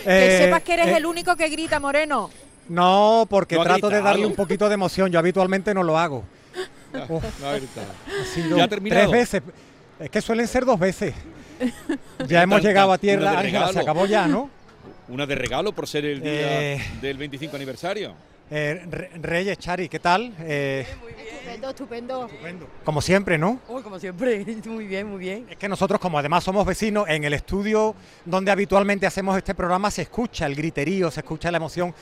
Que 0.03 0.36
Eh, 0.36 0.38
sepas 0.46 0.63
que 0.63 0.74
eres 0.74 0.88
eh, 0.88 0.98
el 0.98 1.06
único 1.06 1.36
que 1.36 1.48
grita, 1.50 1.80
Moreno. 1.80 2.30
No, 2.70 3.25
porque 3.30 3.56
No 3.56 3.63
trato 3.63 3.89
de 3.89 4.01
darle 4.01 4.25
un 4.25 4.36
poquito 4.36 4.68
de 4.68 4.74
emoción. 4.75 5.12
Yo 5.12 5.20
habitualmente 5.20 5.74
no 5.74 5.83
lo 5.83 5.98
hago. 5.98 6.24
Uf, 7.09 7.24
No, 7.42 7.48
a 7.48 7.51
ver, 7.53 7.64
está. 7.64 7.81
ha 7.81 8.25
sido 8.33 8.57
¿Ya 8.57 8.68
tres 8.68 9.09
veces. 9.09 9.42
Es 10.00 10.09
que 10.09 10.22
suelen 10.22 10.48
ser 10.48 10.66
dos 10.66 10.79
veces. 10.79 11.14
¿Qué 11.59 11.72
Ya 12.27 12.44
hemos 12.44 12.62
llegado 12.62 12.92
a 12.92 12.98
tierra, 12.98 13.40
Ángela, 13.40 13.72
se 13.72 13.79
acabó 13.79 14.05
ya, 14.05 14.27
¿no? 14.27 14.50
Una 15.09 15.25
de 15.25 15.36
regalo 15.36 15.72
por 15.74 15.88
ser 15.88 16.05
el 16.05 16.22
día 16.22 16.31
Eh. 16.74 16.81
del 17.01 17.18
25 17.18 17.55
aniversario. 17.55 18.14
Eh, 18.55 18.85
Re- 18.87 19.09
Reyes, 19.20 19.57
Chari, 19.57 19.89
¿qué 19.89 19.98
tal? 20.00 20.31
Eh, 20.42 20.85
Estupendo, 21.63 22.27
estupendo. 22.27 22.68
como 22.83 23.01
siempre, 23.01 23.35
¿no? 23.39 23.59
Uy, 23.68 23.81
como 23.81 24.00
siempre, 24.00 24.46
muy 24.68 24.85
bien, 24.85 25.07
muy 25.07 25.18
bien. 25.20 25.48
Es 25.50 25.57
que 25.57 25.68
nosotros, 25.68 26.00
como 26.00 26.20
además 26.20 26.44
somos 26.44 26.63
vecinos, 26.63 27.05
en 27.09 27.24
el 27.24 27.33
estudio 27.33 27.96
donde 28.25 28.51
habitualmente 28.51 29.07
hacemos 29.07 29.35
este 29.37 29.55
programa 29.55 29.89
se 29.89 30.03
escucha 30.03 30.46
el 30.46 30.53
griterío, 30.53 31.09
se 31.09 31.22
escucha 31.22 31.50
la 31.50 31.57
emoción. 31.57 31.96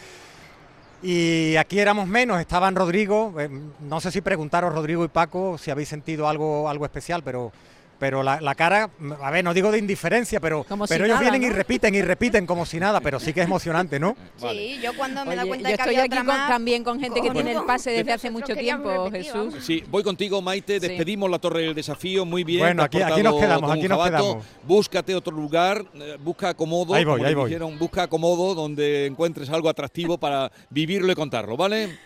Y 1.02 1.56
aquí 1.56 1.80
éramos 1.80 2.06
menos, 2.08 2.38
estaban 2.42 2.76
Rodrigo, 2.76 3.34
eh, 3.40 3.50
no 3.80 4.02
sé 4.02 4.12
si 4.12 4.20
preguntaros 4.20 4.74
Rodrigo 4.74 5.06
y 5.06 5.08
Paco 5.08 5.58
si 5.58 5.72
habéis 5.72 5.88
sentido 5.88 6.28
algo, 6.28 6.68
algo 6.68 6.84
especial, 6.84 7.24
pero, 7.24 7.54
pero 8.02 8.24
la, 8.24 8.42
la 8.42 8.56
cara, 8.56 8.90
a 9.22 9.30
ver, 9.30 9.44
no 9.44 9.54
digo 9.54 9.72
de 9.72 9.78
indiferencia, 9.78 10.40
pero, 10.40 10.64
Como 10.64 10.88
si 10.88 10.94
pero 10.94 11.06
ellos 11.06 11.20
nada, 11.20 11.30
vienen 11.30 11.52
y 11.52 11.54
repiten 11.54 11.94
y 11.94 12.02
repiten 12.02 12.48
como 12.48 12.66
si 12.66 12.80
nada, 12.80 13.00
pero 13.00 13.20
sí 13.20 13.32
que 13.32 13.42
es 13.42 13.46
emocionante, 13.46 14.00
¿no? 14.00 14.18
Sí, 14.42 14.80
yo 14.82 14.92
cuando 14.98 15.24
me 15.24 15.36
da 15.36 15.46
cuenta 15.46 15.70
yo 15.70 15.72
de 15.72 15.78
que 15.78 15.82
estoy 15.84 15.96
había 15.96 16.04
aquí 16.06 16.14
otra 16.14 16.20
con- 16.26 16.28
más, 16.28 16.50
también 16.50 16.84
con 16.84 17.00
gente 17.00 17.22
que 17.22 17.30
tiene 17.30 17.52
el 17.52 17.64
pase 17.64 17.92
desde 17.92 18.12
hace 18.12 18.32
mucho 18.32 18.56
tiempo, 18.56 18.90
repetir, 19.06 19.26
Jesús. 19.28 19.48
vamos. 19.54 19.64
Sí, 19.64 19.84
voy 19.88 20.02
contigo, 20.02 20.42
Maite. 20.42 20.80
Sí. 20.80 20.88
Despedimos 20.88 21.30
la 21.30 21.38
Torre 21.38 21.62
del 21.62 21.76
Desafío. 21.76 22.26
Muy 22.26 22.44
bien. 22.44 22.62
Bueno, 22.62 22.82
aquí- 22.82 23.02
aquí 23.04 23.22
nos 23.22 23.40
quedamos, 23.40 23.72
aquí 23.72 23.88
nos 23.88 24.00
jabato. 24.00 24.24
quedamos. 24.24 24.46
Búscate 24.64 25.14
otro 25.14 25.36
lugar, 25.36 25.86
eh, 25.94 26.18
busca 26.20 26.50
acomodo. 26.50 26.96
Ahí 26.96 27.06
voy, 27.06 27.18
como 27.18 27.28
ahí 27.28 27.36
voy. 27.36 27.50
dijeron, 27.50 27.78
busca 27.78 28.02
acomodo 28.04 28.56
donde 28.56 29.06
encuentres 29.06 29.48
algo 29.52 29.70
atractivo 29.70 30.18
para 30.18 30.52
vivirlo 30.72 31.12
y 31.12 31.16
contarlo, 31.16 31.56
¿vale? 31.56 32.00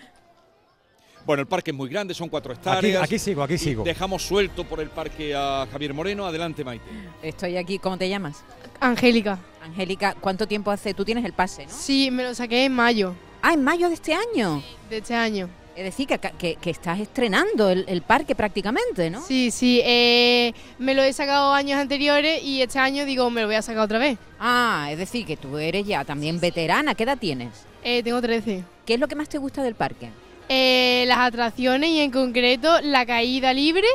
Bueno, 1.26 1.42
el 1.42 1.48
parque 1.48 1.72
es 1.72 1.78
muy 1.78 1.90
grande, 1.90 2.14
son 2.14 2.30
cuatro 2.30 2.52
Aquí, 2.54 2.60
hectáreas. 2.60 3.04
aquí 3.04 3.18
sigo, 3.18 3.42
aquí 3.42 3.58
sigo. 3.58 3.84
Dejamos 3.84 4.22
suelto 4.24 4.64
por 4.64 4.80
el 4.80 4.90
parque 4.90 5.34
a 5.36 5.68
Javier 5.72 5.94
Moreno. 5.94 6.26
Adelante, 6.26 6.64
Maite. 6.64 6.86
Estoy 7.24 7.58
aquí, 7.58 7.80
¿cómo 7.80 7.98
te 7.98 8.08
llamas? 8.08 8.44
Angélica. 8.80 9.40
Angélica, 9.64 10.16
¿cuánto 10.20 10.48
tiempo 10.48 10.70
hace? 10.70 10.94
Tú 10.94 11.04
tienes 11.04 11.26
el 11.26 11.34
pase, 11.34 11.66
¿no? 11.66 11.72
Sí, 11.72 12.12
me 12.12 12.24
lo 12.24 12.36
saqué 12.36 12.66
en 12.66 12.74
mayo 12.74 13.16
Ah, 13.42 13.54
en 13.54 13.64
mayo 13.64 13.88
de 13.90 13.96
este 13.96 14.14
año. 14.14 14.62
de 14.90 14.98
este 14.98 15.14
año. 15.16 15.50
Es 15.76 15.84
decir, 15.84 16.08
que, 16.08 16.18
que- 16.38 16.56
que 16.56 16.70
estás 16.70 17.00
estrenando 17.00 17.70
el, 17.70 17.84
el 17.88 18.02
parque 18.02 18.34
prácticamente, 18.34 19.10
¿no? 19.10 19.22
Sí, 19.22 19.52
sí, 19.52 19.82
eh, 19.84 20.54
me 20.80 20.94
lo 20.96 21.04
he 21.04 21.12
sacado 21.12 21.54
años 21.54 21.78
anteriores 21.80 22.42
y 22.44 22.62
este 22.62 22.80
año 22.80 23.04
digo, 23.06 23.30
me 23.30 23.42
lo 23.42 23.48
voy 23.48 23.56
a 23.58 23.62
sacar 23.62 23.84
otra 23.84 24.00
vez. 24.00 24.18
Ah, 24.40 24.88
es 24.92 24.98
decir, 24.98 25.26
que 25.26 25.36
tú 25.38 25.58
eres 25.58 25.86
ya 25.86 26.06
también 26.06 26.40
veterana. 26.40 26.96
¿Qué 26.96 27.04
edad 27.04 27.18
tienes? 27.18 27.50
Eh, 27.84 28.02
tengo 28.04 28.22
13. 28.22 28.64
¿Qué 28.86 28.94
es 28.94 29.00
lo 29.00 29.08
que 29.08 29.16
más 29.16 29.28
te 29.28 29.38
gusta 29.38 29.62
del 29.64 29.76
parque? 29.76 30.10
Eh, 30.50 31.06
las 31.08 31.18
atracciones 31.20 31.90
y 31.90 32.00
en 32.02 32.12
concreto 32.12 32.80
la 32.82 33.06
caída 33.06 33.52
libre 33.54 33.88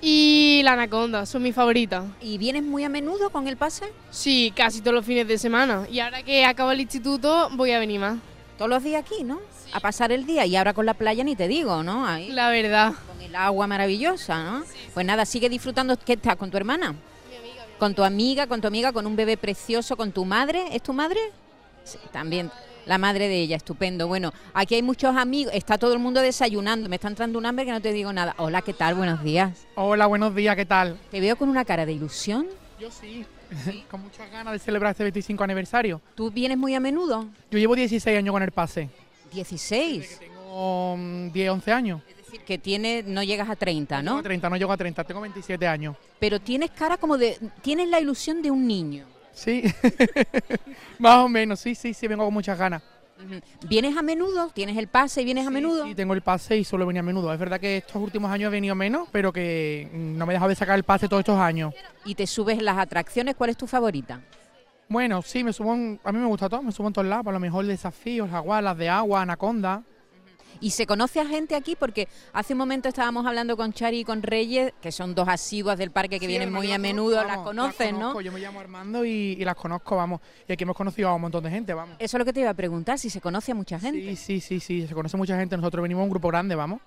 y 0.00 0.60
la 0.64 0.72
anaconda 0.72 1.26
son 1.26 1.42
mis 1.42 1.54
favoritas. 1.54 2.04
¿Y 2.20 2.38
vienes 2.38 2.62
muy 2.62 2.84
a 2.84 2.88
menudo 2.88 3.30
con 3.30 3.46
el 3.48 3.56
pase? 3.56 3.86
Sí, 4.10 4.52
casi 4.56 4.80
todos 4.80 4.94
los 4.94 5.04
fines 5.04 5.26
de 5.28 5.38
semana. 5.38 5.86
Y 5.90 6.00
ahora 6.00 6.22
que 6.22 6.44
acabo 6.44 6.70
el 6.70 6.80
instituto 6.80 7.48
voy 7.52 7.72
a 7.72 7.78
venir 7.78 8.00
más. 8.00 8.18
Todos 8.58 8.70
los 8.70 8.82
días 8.82 9.04
aquí, 9.04 9.22
¿no? 9.22 9.38
A 9.72 9.80
pasar 9.80 10.12
el 10.12 10.24
día. 10.24 10.46
Y 10.46 10.56
ahora 10.56 10.72
con 10.72 10.86
la 10.86 10.94
playa 10.94 11.22
ni 11.24 11.36
te 11.36 11.46
digo, 11.48 11.82
¿no? 11.82 12.06
Ahí, 12.06 12.30
La 12.30 12.48
verdad. 12.50 12.92
con 13.06 13.20
el 13.20 13.34
agua 13.34 13.66
maravillosa, 13.66 14.42
¿no? 14.44 14.64
Pues 14.94 15.04
nada, 15.04 15.26
sigue 15.26 15.50
disfrutando. 15.50 15.98
¿Qué 15.98 16.14
estás 16.14 16.36
con 16.36 16.50
tu 16.50 16.56
hermana? 16.56 16.94
Con 17.78 17.94
tu 17.94 18.02
amiga, 18.02 18.46
con 18.46 18.62
tu 18.62 18.66
amiga, 18.68 18.92
con 18.92 19.06
un 19.06 19.14
bebé 19.14 19.36
precioso, 19.36 19.94
con 19.96 20.10
tu 20.10 20.24
madre. 20.24 20.64
¿Es 20.74 20.82
tu 20.82 20.94
madre? 20.94 21.20
Sí, 21.86 21.98
también. 22.12 22.50
La 22.84 22.98
madre 22.98 23.28
de 23.28 23.40
ella, 23.40 23.56
estupendo. 23.56 24.06
Bueno, 24.08 24.32
aquí 24.54 24.74
hay 24.74 24.82
muchos 24.82 25.16
amigos, 25.16 25.52
está 25.54 25.78
todo 25.78 25.92
el 25.92 25.98
mundo 25.98 26.20
desayunando, 26.20 26.88
me 26.88 26.96
está 26.96 27.08
entrando 27.08 27.38
un 27.38 27.46
hambre 27.46 27.64
que 27.64 27.72
no 27.72 27.80
te 27.80 27.92
digo 27.92 28.12
nada. 28.12 28.34
Hola, 28.38 28.62
¿qué 28.62 28.72
tal? 28.72 28.94
Buenos 28.94 29.22
días. 29.22 29.66
Hola, 29.76 30.06
buenos 30.06 30.34
días, 30.34 30.54
¿qué 30.56 30.66
tal? 30.66 30.98
Te 31.10 31.20
veo 31.20 31.36
con 31.36 31.48
una 31.48 31.64
cara 31.64 31.86
de 31.86 31.92
ilusión. 31.92 32.46
Yo 32.78 32.90
sí, 32.90 33.24
con 33.90 34.02
muchas 34.02 34.30
ganas 34.30 34.52
de 34.52 34.58
celebrar 34.58 34.90
este 34.90 35.04
25 35.04 35.42
aniversario. 35.44 36.00
¿Tú 36.14 36.30
vienes 36.30 36.58
muy 36.58 36.74
a 36.74 36.80
menudo? 36.80 37.26
Yo 37.50 37.58
llevo 37.58 37.74
16 37.74 38.18
años 38.18 38.32
con 38.32 38.42
el 38.42 38.52
pase. 38.52 38.88
16. 39.32 40.18
Tengo 40.20 40.96
mm, 40.96 41.32
10, 41.32 41.50
11 41.50 41.72
años. 41.72 42.02
Es 42.08 42.16
decir, 42.16 42.40
que 42.42 42.58
tiene, 42.58 43.04
no 43.04 43.22
llegas 43.22 43.48
a 43.48 43.56
30, 43.56 43.98
Tengo 43.98 44.16
¿no? 44.16 44.22
30, 44.22 44.50
no 44.50 44.56
llego 44.56 44.72
a 44.72 44.76
30, 44.76 45.04
tengo 45.04 45.20
27 45.20 45.66
años. 45.66 45.96
Pero 46.18 46.40
tienes 46.40 46.70
cara 46.70 46.96
como 46.96 47.16
de... 47.16 47.38
Tienes 47.62 47.88
la 47.88 48.00
ilusión 48.00 48.42
de 48.42 48.50
un 48.50 48.66
niño. 48.66 49.15
Sí, 49.36 49.62
más 50.98 51.16
o 51.18 51.28
menos, 51.28 51.60
sí, 51.60 51.74
sí, 51.74 51.92
sí, 51.92 52.08
vengo 52.08 52.24
con 52.24 52.32
muchas 52.32 52.58
ganas. 52.58 52.82
¿Vienes 53.68 53.96
a 53.96 54.00
menudo? 54.02 54.50
¿Tienes 54.54 54.76
el 54.78 54.88
pase 54.88 55.20
y 55.22 55.24
vienes 55.26 55.46
a 55.46 55.50
menudo? 55.50 55.84
Sí, 55.86 55.94
tengo 55.94 56.14
el 56.14 56.22
pase 56.22 56.56
y 56.56 56.64
solo 56.64 56.86
venía 56.86 57.00
a 57.00 57.02
menudo. 57.02 57.32
Es 57.32 57.38
verdad 57.38 57.60
que 57.60 57.78
estos 57.78 57.96
últimos 58.02 58.30
años 58.30 58.48
he 58.48 58.52
venido 58.52 58.74
menos, 58.74 59.08
pero 59.12 59.32
que 59.32 59.88
mm, 59.92 60.16
no 60.18 60.24
me 60.26 60.32
he 60.32 60.36
dejado 60.36 60.48
de 60.48 60.54
sacar 60.54 60.76
el 60.76 60.84
pase 60.84 61.06
todos 61.08 61.20
estos 61.20 61.38
años. 61.38 61.74
¿Y 62.06 62.14
te 62.14 62.26
subes 62.26 62.62
las 62.62 62.78
atracciones? 62.78 63.34
¿Cuál 63.36 63.50
es 63.50 63.56
tu 63.58 63.66
favorita? 63.66 64.20
Bueno, 64.88 65.20
sí, 65.22 65.44
me 65.44 65.52
subo 65.52 65.74
en- 65.74 66.00
a 66.02 66.12
mí 66.12 66.18
me 66.18 66.26
gusta 66.26 66.48
todo, 66.48 66.62
me 66.62 66.72
subo 66.72 66.86
en 66.88 66.92
todos 66.94 67.06
lados, 67.08 67.24
por 67.24 67.34
lo 67.34 67.40
mejor 67.40 67.64
el 67.64 67.68
desafío, 67.70 68.24
el 68.24 68.30
jaguar, 68.30 68.62
las 68.64 68.76
de 68.78 68.88
agua, 68.88 69.22
anaconda. 69.22 69.82
¿Y 70.60 70.70
se 70.70 70.86
conoce 70.86 71.20
a 71.20 71.26
gente 71.26 71.54
aquí? 71.54 71.76
Porque 71.76 72.08
hace 72.32 72.54
un 72.54 72.58
momento 72.58 72.88
estábamos 72.88 73.26
hablando 73.26 73.56
con 73.56 73.72
Chari 73.72 74.00
y 74.00 74.04
con 74.04 74.22
Reyes, 74.22 74.72
que 74.80 74.92
son 74.92 75.14
dos 75.14 75.28
asiduas 75.28 75.78
del 75.78 75.90
parque 75.90 76.18
que 76.18 76.26
Sí, 76.26 76.28
vienen 76.28 76.52
muy 76.52 76.72
a 76.72 76.78
menudo, 76.78 77.16
vamos, 77.16 77.32
las 77.32 77.38
conocen, 77.44 77.94
¿no? 77.94 77.98
conozco, 78.00 78.20
Yo 78.20 78.32
me 78.32 78.40
llamo 78.40 78.60
Armando 78.60 79.04
y, 79.04 79.36
y 79.38 79.44
las 79.44 79.56
conozco, 79.56 79.96
vamos. 79.96 80.20
Y 80.48 80.52
aquí 80.52 80.64
hemos 80.64 80.76
conocido 80.76 81.08
a 81.08 81.14
un 81.14 81.22
montón 81.22 81.44
de 81.44 81.50
gente, 81.50 81.74
vamos. 81.74 81.96
Eso 81.98 82.16
es 82.16 82.18
lo 82.18 82.24
que 82.24 82.32
te 82.32 82.40
iba 82.40 82.50
a 82.50 82.54
preguntar, 82.54 82.98
si 82.98 83.10
se 83.10 83.20
conoce 83.20 83.52
a 83.52 83.54
mucha 83.54 83.78
gente. 83.78 84.16
Sí, 84.16 84.16
sí, 84.16 84.40
sí, 84.40 84.60
sí, 84.60 84.86
se 84.86 84.94
conoce 84.94 85.16
mucha 85.16 85.36
gente. 85.38 85.56
Nosotros 85.56 85.82
venimos 85.82 86.02
un 86.04 86.10
grupo 86.10 86.28
grande, 86.28 86.54
vamos, 86.54 86.80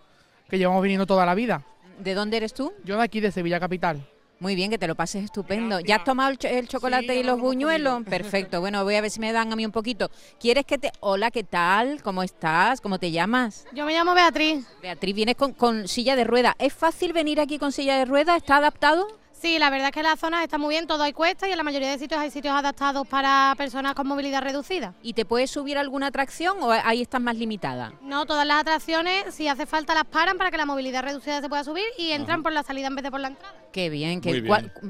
que 0.50 0.58
llevamos 0.58 0.82
viniendo 0.82 1.06
toda 1.06 1.26
la 1.26 1.36
vida. 1.36 1.64
¿De 2.00 2.14
dónde 2.14 2.38
eres 2.38 2.54
tú? 2.54 2.72
Yo 2.86 2.98
de 2.98 3.04
aquí, 3.04 3.20
de 3.20 3.32
Sevilla 3.32 3.60
Capital. 3.60 4.06
Muy 4.40 4.56
bien, 4.56 4.70
que 4.72 4.78
te 4.78 4.88
lo 4.88 4.96
pases 4.96 5.26
estupendo. 5.26 5.82
¿Ya 5.82 5.98
has 5.98 6.04
tomado 6.06 6.30
el, 6.30 6.38
cho- 6.38 6.48
el 6.48 6.68
chocolate 6.70 7.14
y 7.18 7.24
los 7.24 7.40
buñuelos? 7.42 8.04
Perfecto. 8.10 8.62
Bueno, 8.62 8.84
voy 8.86 8.96
a 8.96 9.02
ver 9.02 9.12
si 9.12 9.20
me 9.20 9.34
dan 9.34 9.52
a 9.52 9.56
mí 9.58 9.66
un 9.66 9.72
poquito. 9.74 10.10
¿Quieres 10.40 10.66
que 10.66 10.78
te... 10.78 10.94
Hola, 11.02 11.30
¿qué 11.30 11.44
tal? 11.44 12.02
¿Cómo 12.04 12.24
estás? 12.24 12.80
¿Cómo 12.80 13.00
te 13.00 13.12
llamas? 13.12 13.66
Yo 13.74 13.86
me 13.86 13.92
llamo 13.94 14.14
Beatriz. 14.14 14.66
Beatriz, 14.82 15.14
vienes 15.14 15.36
con, 15.36 15.52
con 15.54 15.90
silla 15.90 16.16
de 16.16 16.24
rueda. 16.24 16.56
¿Es 16.58 16.72
fácil 16.74 17.12
venir 17.12 17.42
aquí 17.42 17.60
con 17.60 17.74
silla 17.74 17.98
de 17.98 18.06
rueda? 18.06 18.38
¿Está 18.38 18.58
adaptado? 18.58 19.08
Sí, 19.42 19.58
la 19.58 19.70
verdad 19.70 19.88
es 19.88 19.94
que 19.94 20.04
la 20.04 20.18
zona 20.18 20.44
está 20.44 20.58
muy 20.58 20.76
bien, 20.76 20.86
todo 20.86 21.04
hay 21.04 21.14
cuesta 21.14 21.48
y 21.48 21.52
en 21.52 21.58
la 21.58 21.64
mayoría 21.64 21.90
de 21.92 21.98
sitios 21.98 22.20
hay 22.20 22.30
sitios 22.30 22.54
adaptados 22.54 23.08
para 23.08 23.54
personas 23.58 23.96
con 23.96 24.06
movilidad 24.06 24.42
reducida. 24.42 24.94
¿Y 25.02 25.14
te 25.14 25.24
puedes 25.24 25.50
subir 25.50 25.78
a 25.78 25.82
alguna 25.82 26.08
atracción 26.08 26.58
o 26.62 26.72
ahí 26.72 27.02
estás 27.02 27.22
más 27.22 27.38
limitada? 27.38 27.94
No, 28.02 28.26
todas 28.26 28.46
las 28.46 28.60
atracciones, 28.60 29.34
si 29.34 29.48
hace 29.48 29.66
falta, 29.66 29.94
las 29.94 30.04
paran 30.06 30.38
para 30.38 30.52
que 30.52 30.58
la 30.58 30.66
movilidad 30.66 31.04
reducida 31.04 31.40
se 31.40 31.48
pueda 31.48 31.64
subir 31.64 31.86
y 31.98 32.12
entran 32.12 32.44
por 32.44 32.52
la 32.52 32.64
salida 32.64 32.88
en 32.88 32.96
vez 32.96 33.04
de 33.04 33.12
por 33.12 33.22
la 33.22 33.30
entrada. 33.30 33.54
Qué 33.72 33.90
bien, 33.90 34.20
qué 34.20 34.44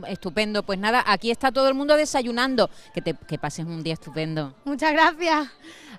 estupendo. 0.07 0.63
Pues 0.63 0.79
nada, 0.79 1.03
aquí 1.05 1.29
está 1.29 1.51
todo 1.51 1.67
el 1.67 1.75
mundo 1.75 1.95
desayunando. 1.95 2.71
Que 2.93 3.01
te 3.01 3.13
que 3.13 3.38
pases 3.38 3.65
un 3.65 3.83
día 3.83 3.93
estupendo. 3.93 4.55
Muchas 4.65 4.93
gracias. 4.93 5.47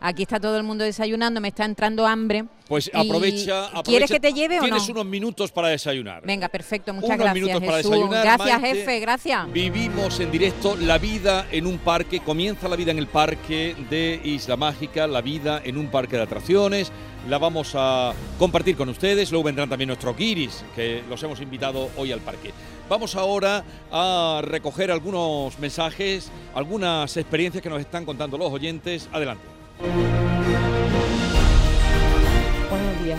Aquí 0.02 0.22
está 0.22 0.40
todo 0.40 0.56
el 0.56 0.62
mundo 0.62 0.82
desayunando, 0.82 1.42
me 1.42 1.48
está 1.48 1.66
entrando 1.66 2.06
hambre. 2.06 2.46
Pues 2.66 2.90
aprovecha, 2.94 3.66
aprovecha. 3.66 3.82
¿Quieres 3.82 4.10
que 4.10 4.18
te 4.18 4.32
lleve 4.32 4.58
o 4.58 4.62
no? 4.62 4.68
Tienes 4.68 4.88
unos 4.88 5.04
minutos 5.04 5.52
para 5.52 5.68
desayunar. 5.68 6.22
Venga, 6.24 6.48
perfecto, 6.48 6.94
muchas 6.94 7.10
Unos 7.10 7.18
gracias, 7.18 7.34
minutos 7.34 7.62
para 7.66 7.76
Jesús. 7.78 7.90
desayunar, 7.90 8.22
gracias, 8.24 8.39
Maite. 8.44 8.74
jefe, 8.74 9.00
gracias. 9.00 9.52
Vivimos 9.52 10.20
en 10.20 10.30
directo 10.30 10.76
la 10.76 10.98
vida 10.98 11.46
en 11.50 11.66
un 11.66 11.78
parque. 11.78 12.20
Comienza 12.20 12.68
la 12.68 12.76
vida 12.76 12.90
en 12.90 12.98
el 12.98 13.06
parque 13.06 13.74
de 13.88 14.20
Isla 14.22 14.56
Mágica, 14.56 15.06
la 15.06 15.20
vida 15.20 15.60
en 15.64 15.78
un 15.78 15.88
parque 15.88 16.16
de 16.16 16.22
atracciones. 16.22 16.92
La 17.28 17.38
vamos 17.38 17.72
a 17.74 18.12
compartir 18.38 18.76
con 18.76 18.88
ustedes. 18.88 19.30
Luego 19.30 19.44
vendrán 19.44 19.68
también 19.68 19.88
nuestros 19.88 20.16
guiris, 20.16 20.64
que 20.74 21.02
los 21.08 21.22
hemos 21.22 21.40
invitado 21.40 21.90
hoy 21.96 22.12
al 22.12 22.20
parque. 22.20 22.52
Vamos 22.88 23.14
ahora 23.14 23.62
a 23.92 24.40
recoger 24.42 24.90
algunos 24.90 25.58
mensajes, 25.58 26.30
algunas 26.54 27.16
experiencias 27.16 27.62
que 27.62 27.70
nos 27.70 27.80
están 27.80 28.04
contando 28.04 28.36
los 28.36 28.50
oyentes. 28.50 29.08
Adelante. 29.12 29.44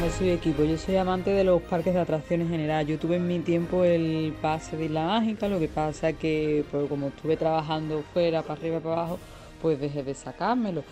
Equipo. 0.01 0.63
Yo 0.63 0.79
soy 0.79 0.95
amante 0.95 1.29
de 1.29 1.43
los 1.43 1.61
parques 1.61 1.93
de 1.93 1.99
atracciones 1.99 2.47
en 2.47 2.53
general. 2.53 2.87
Yo 2.87 2.97
tuve 2.97 3.17
en 3.17 3.27
mi 3.27 3.37
tiempo 3.37 3.83
el 3.83 4.33
pase 4.41 4.75
de 4.75 4.85
Isla 4.85 5.05
Mágica, 5.05 5.47
lo 5.47 5.59
que 5.59 5.67
pasa 5.67 6.13
que 6.13 6.65
pues, 6.71 6.89
como 6.89 7.09
estuve 7.09 7.37
trabajando 7.37 8.03
fuera, 8.11 8.41
para 8.41 8.59
arriba 8.59 8.77
y 8.77 8.79
para 8.79 8.95
abajo, 8.95 9.19
pues 9.61 9.79
dejé 9.79 10.01
de 10.01 10.15
sacármelo. 10.15 10.83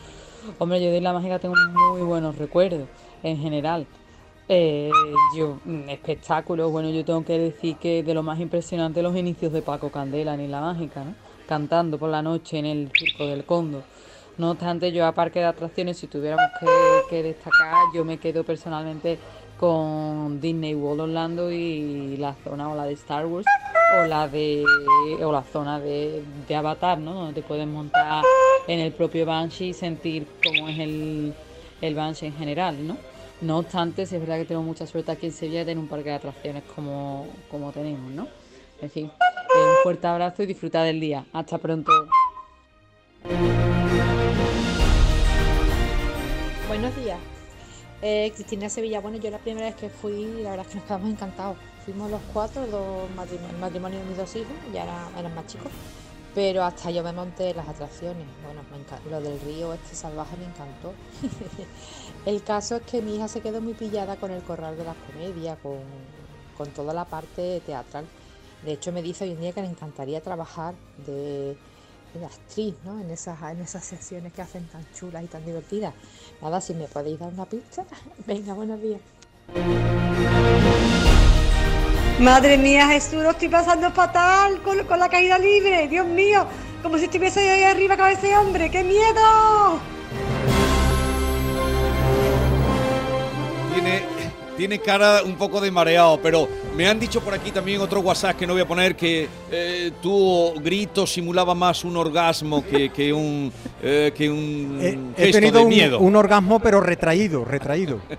Hombre, 0.59 0.79
yo 0.79 0.91
de 0.91 0.97
Isla 0.97 1.13
Mágica 1.13 1.39
tengo 1.39 1.55
muy 1.73 2.01
buenos 2.01 2.37
recuerdos 2.37 2.87
en 3.23 3.37
general. 3.39 3.87
Eh, 4.47 4.91
yo, 5.35 5.57
mm, 5.65 5.89
espectáculos, 5.89 6.71
bueno, 6.71 6.91
yo 6.91 7.03
tengo 7.03 7.25
que 7.25 7.39
decir 7.39 7.77
que 7.77 8.03
de 8.03 8.13
lo 8.13 8.21
más 8.21 8.39
impresionante 8.39 9.01
los 9.01 9.15
inicios 9.17 9.51
de 9.51 9.63
Paco 9.63 9.89
Candela 9.89 10.35
en 10.35 10.41
Isla 10.41 10.61
Mágica, 10.61 11.03
¿no? 11.03 11.15
Cantando 11.47 11.97
por 11.97 12.11
la 12.11 12.21
noche 12.21 12.59
en 12.59 12.67
el 12.67 12.91
Circo 12.95 13.25
del 13.25 13.43
Cóndor. 13.43 13.81
No 14.39 14.51
obstante, 14.51 14.93
yo 14.93 15.05
a 15.05 15.11
parque 15.11 15.39
de 15.39 15.45
atracciones, 15.45 15.97
si 15.97 16.07
tuviéramos 16.07 16.45
que, 17.09 17.21
destacar, 17.21 17.75
yo 17.93 18.05
me 18.05 18.19
quedo 18.19 18.45
personalmente 18.45 19.19
con 19.59 20.39
Disney 20.39 20.73
World 20.75 21.01
Orlando 21.01 21.51
y 21.51 22.15
la 22.15 22.33
zona 22.45 22.69
o 22.69 22.75
la 22.75 22.85
de 22.85 22.93
Star 22.93 23.25
Wars 23.25 23.45
o 23.99 24.07
la 24.07 24.29
de 24.29 24.63
o 25.21 25.31
la 25.33 25.43
zona 25.43 25.81
de, 25.81 26.23
de 26.47 26.55
Avatar, 26.55 26.99
¿no? 26.99 27.15
Donde 27.15 27.41
te 27.41 27.45
puedes 27.45 27.67
montar 27.67 28.23
en 28.65 28.79
el 28.79 28.93
propio 28.93 29.25
Banshee 29.25 29.67
y 29.67 29.73
sentir 29.73 30.25
cómo 30.41 30.69
es 30.69 30.79
el, 30.79 31.33
el 31.81 31.95
Banshee 31.95 32.27
en 32.27 32.37
general, 32.37 32.87
¿no? 32.87 32.95
No 33.41 33.57
obstante, 33.57 34.05
sí 34.05 34.15
es 34.15 34.21
verdad 34.21 34.37
que 34.37 34.45
tengo 34.45 34.63
mucha 34.63 34.87
suerte 34.87 35.11
aquí 35.11 35.25
en 35.25 35.33
Sevilla 35.33 35.59
de 35.59 35.65
tener 35.65 35.79
un 35.79 35.89
parque 35.89 36.11
de 36.11 36.15
atracciones 36.15 36.63
como, 36.73 37.27
como 37.51 37.73
tenemos, 37.73 38.09
¿no? 38.11 38.25
En 38.81 38.89
fin, 38.89 39.11
un 39.13 39.83
fuerte 39.83 40.07
abrazo 40.07 40.43
y 40.43 40.45
disfruta 40.45 40.81
del 40.83 41.01
día. 41.01 41.25
Hasta 41.33 41.57
pronto. 41.57 41.91
Buenos 46.69 46.95
días. 46.95 47.17
Eh, 48.03 48.31
Cristina 48.35 48.69
Sevilla, 48.69 49.01
bueno, 49.01 49.17
yo 49.17 49.31
la 49.31 49.39
primera 49.39 49.65
vez 49.65 49.75
que 49.75 49.89
fui, 49.89 50.23
la 50.43 50.51
verdad 50.51 50.67
es 50.67 50.71
que 50.71 50.75
nos 50.77 50.85
quedamos 50.85 51.09
encantados. 51.09 51.57
Fuimos 51.83 52.11
los 52.11 52.21
cuatro, 52.31 52.67
dos 52.67 53.09
matrim- 53.17 53.43
el 53.49 53.57
matrimonio 53.57 53.97
de 53.97 54.05
mis 54.05 54.17
dos 54.17 54.35
hijos, 54.35 54.53
ya 54.71 54.83
era- 54.83 55.09
eran 55.17 55.33
más 55.33 55.47
chicos, 55.47 55.71
pero 56.35 56.63
hasta 56.63 56.91
yo 56.91 57.01
me 57.01 57.11
monté 57.11 57.55
las 57.55 57.67
atracciones. 57.67 58.27
Bueno, 58.43 58.61
me 58.69 59.09
lo 59.09 59.19
del 59.19 59.39
río 59.41 59.73
este 59.73 59.95
salvaje 59.95 60.37
me 60.37 60.45
encantó. 60.45 60.93
el 62.27 62.43
caso 62.43 62.75
es 62.75 62.83
que 62.83 63.01
mi 63.01 63.15
hija 63.15 63.27
se 63.27 63.41
quedó 63.41 63.61
muy 63.61 63.73
pillada 63.73 64.17
con 64.17 64.29
el 64.29 64.43
corral 64.43 64.77
de 64.77 64.83
las 64.83 64.95
comedias, 65.11 65.57
con 66.55 66.69
toda 66.75 66.93
la 66.93 67.05
parte 67.05 67.63
teatral. 67.65 68.05
De 68.63 68.73
hecho, 68.73 68.91
me 68.91 69.01
dice 69.01 69.23
hoy 69.23 69.31
en 69.31 69.41
día 69.41 69.53
que 69.53 69.61
le 69.63 69.69
encantaría 69.69 70.21
trabajar 70.21 70.75
de, 71.07 71.57
de 72.13 72.25
actriz, 72.25 72.75
¿no? 72.83 72.99
En 72.99 73.11
esas, 73.11 73.41
en 73.43 73.61
esas 73.61 73.83
sesiones 73.83 74.33
que 74.33 74.41
hacen 74.41 74.65
tan 74.67 74.85
chulas 74.93 75.23
y 75.23 75.27
tan 75.27 75.45
divertidas. 75.45 75.93
Nada, 76.41 76.61
si 76.61 76.73
me 76.73 76.85
podéis 76.85 77.19
dar 77.19 77.31
una 77.31 77.45
pista. 77.45 77.83
Venga, 78.25 78.53
buenos 78.53 78.81
días. 78.81 79.01
Madre 82.19 82.57
mía, 82.57 82.87
Jesús, 82.87 83.23
lo 83.23 83.31
estoy 83.31 83.47
pasando 83.47 83.91
fatal 83.91 84.61
con, 84.61 84.85
con 84.85 84.99
la 84.99 85.07
caída 85.07 85.37
libre. 85.37 85.87
Dios 85.87 86.05
mío, 86.05 86.45
como 86.83 86.97
si 86.97 87.05
estuviese 87.05 87.49
ahí 87.49 87.63
arriba 87.63 87.95
con 87.95 88.07
ese 88.07 88.35
hombre. 88.35 88.69
¡Qué 88.69 88.83
miedo! 88.83 89.79
Tiene, 93.73 94.03
tiene 94.57 94.79
cara 94.79 95.23
un 95.23 95.37
poco 95.37 95.61
de 95.61 95.71
mareado, 95.71 96.19
pero 96.21 96.49
me 96.79 96.87
han 96.87 96.97
dicho 96.97 97.19
por 97.19 97.33
aquí 97.33 97.51
también 97.51 97.81
otro 97.81 97.99
WhatsApp 97.99 98.37
que 98.37 98.47
no 98.47 98.53
voy 98.53 98.61
a 98.61 98.65
poner 98.65 98.95
que 98.95 99.27
eh, 99.51 99.91
tu 100.01 100.53
grito 100.63 101.05
simulaba 101.05 101.53
más 101.53 101.83
un 101.83 101.97
orgasmo 101.97 102.63
que, 102.65 102.89
que 102.89 103.11
un, 103.11 103.51
eh, 103.83 104.13
que 104.15 104.29
un 104.29 104.79
He, 104.81 104.87
he 105.21 105.25
gesto 105.25 105.39
tenido 105.39 105.57
de 105.59 105.63
un, 105.65 105.69
miedo. 105.69 105.99
un 105.99 106.15
orgasmo, 106.15 106.61
pero 106.61 106.79
retraído, 106.79 107.43
retraído. 107.43 107.99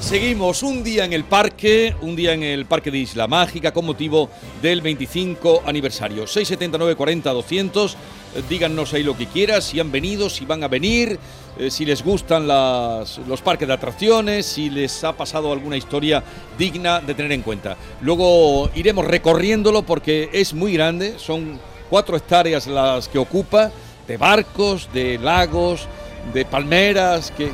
Seguimos 0.00 0.62
un 0.62 0.84
día 0.84 1.04
en 1.04 1.12
el 1.12 1.24
parque, 1.24 1.94
un 2.02 2.14
día 2.14 2.32
en 2.34 2.42
el 2.42 2.66
parque 2.66 2.90
de 2.90 2.98
Isla 2.98 3.26
Mágica 3.26 3.72
con 3.72 3.86
motivo 3.86 4.30
del 4.62 4.80
25 4.80 5.62
aniversario. 5.66 6.26
679 6.26 6.94
40 6.94 7.32
200. 7.32 7.94
eh, 7.94 8.42
Díganos 8.48 8.92
ahí 8.94 9.02
lo 9.02 9.16
que 9.16 9.26
quieras, 9.26 9.64
si 9.64 9.80
han 9.80 9.90
venido, 9.90 10.30
si 10.30 10.44
van 10.44 10.62
a 10.62 10.68
venir, 10.68 11.18
eh, 11.58 11.70
si 11.70 11.84
les 11.84 12.04
gustan 12.04 12.46
las- 12.46 13.18
los 13.26 13.40
parques 13.42 13.66
de 13.66 13.74
atracciones, 13.74 14.46
si 14.46 14.70
les 14.70 15.02
ha 15.02 15.12
pasado 15.12 15.50
alguna 15.52 15.76
historia 15.76 16.22
digna 16.56 17.00
de 17.00 17.14
tener 17.14 17.32
en 17.32 17.42
cuenta. 17.42 17.76
Luego 18.02 18.70
iremos 18.76 19.04
recorriéndolo 19.06 19.82
porque 19.82 20.28
es 20.32 20.54
muy 20.54 20.74
grande, 20.74 21.14
son 21.18 21.58
cuatro 21.90 22.16
hectáreas 22.16 22.66
las 22.68 23.08
que 23.08 23.18
ocupa, 23.18 23.72
de 24.06 24.16
barcos, 24.18 24.88
de 24.92 25.18
lagos, 25.18 25.88
de 26.32 26.44
palmeras, 26.44 27.32
que, 27.36 27.50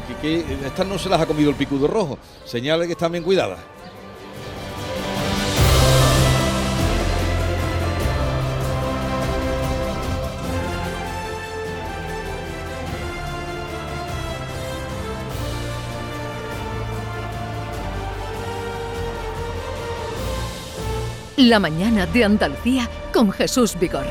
estas 0.64 0.86
no 0.86 0.98
se 0.98 1.08
las 1.08 1.20
ha 1.20 1.26
comido 1.26 1.50
el 1.50 1.56
picudo 1.56 1.86
rojo. 1.86 2.18
Señale 2.44 2.86
que 2.86 2.92
están 2.92 3.12
bien 3.12 3.24
cuidadas. 3.24 3.58
La 21.36 21.58
mañana 21.58 22.06
de 22.06 22.24
Andalucía 22.24 22.88
con 23.12 23.32
Jesús 23.32 23.76
Vigorra. 23.78 24.06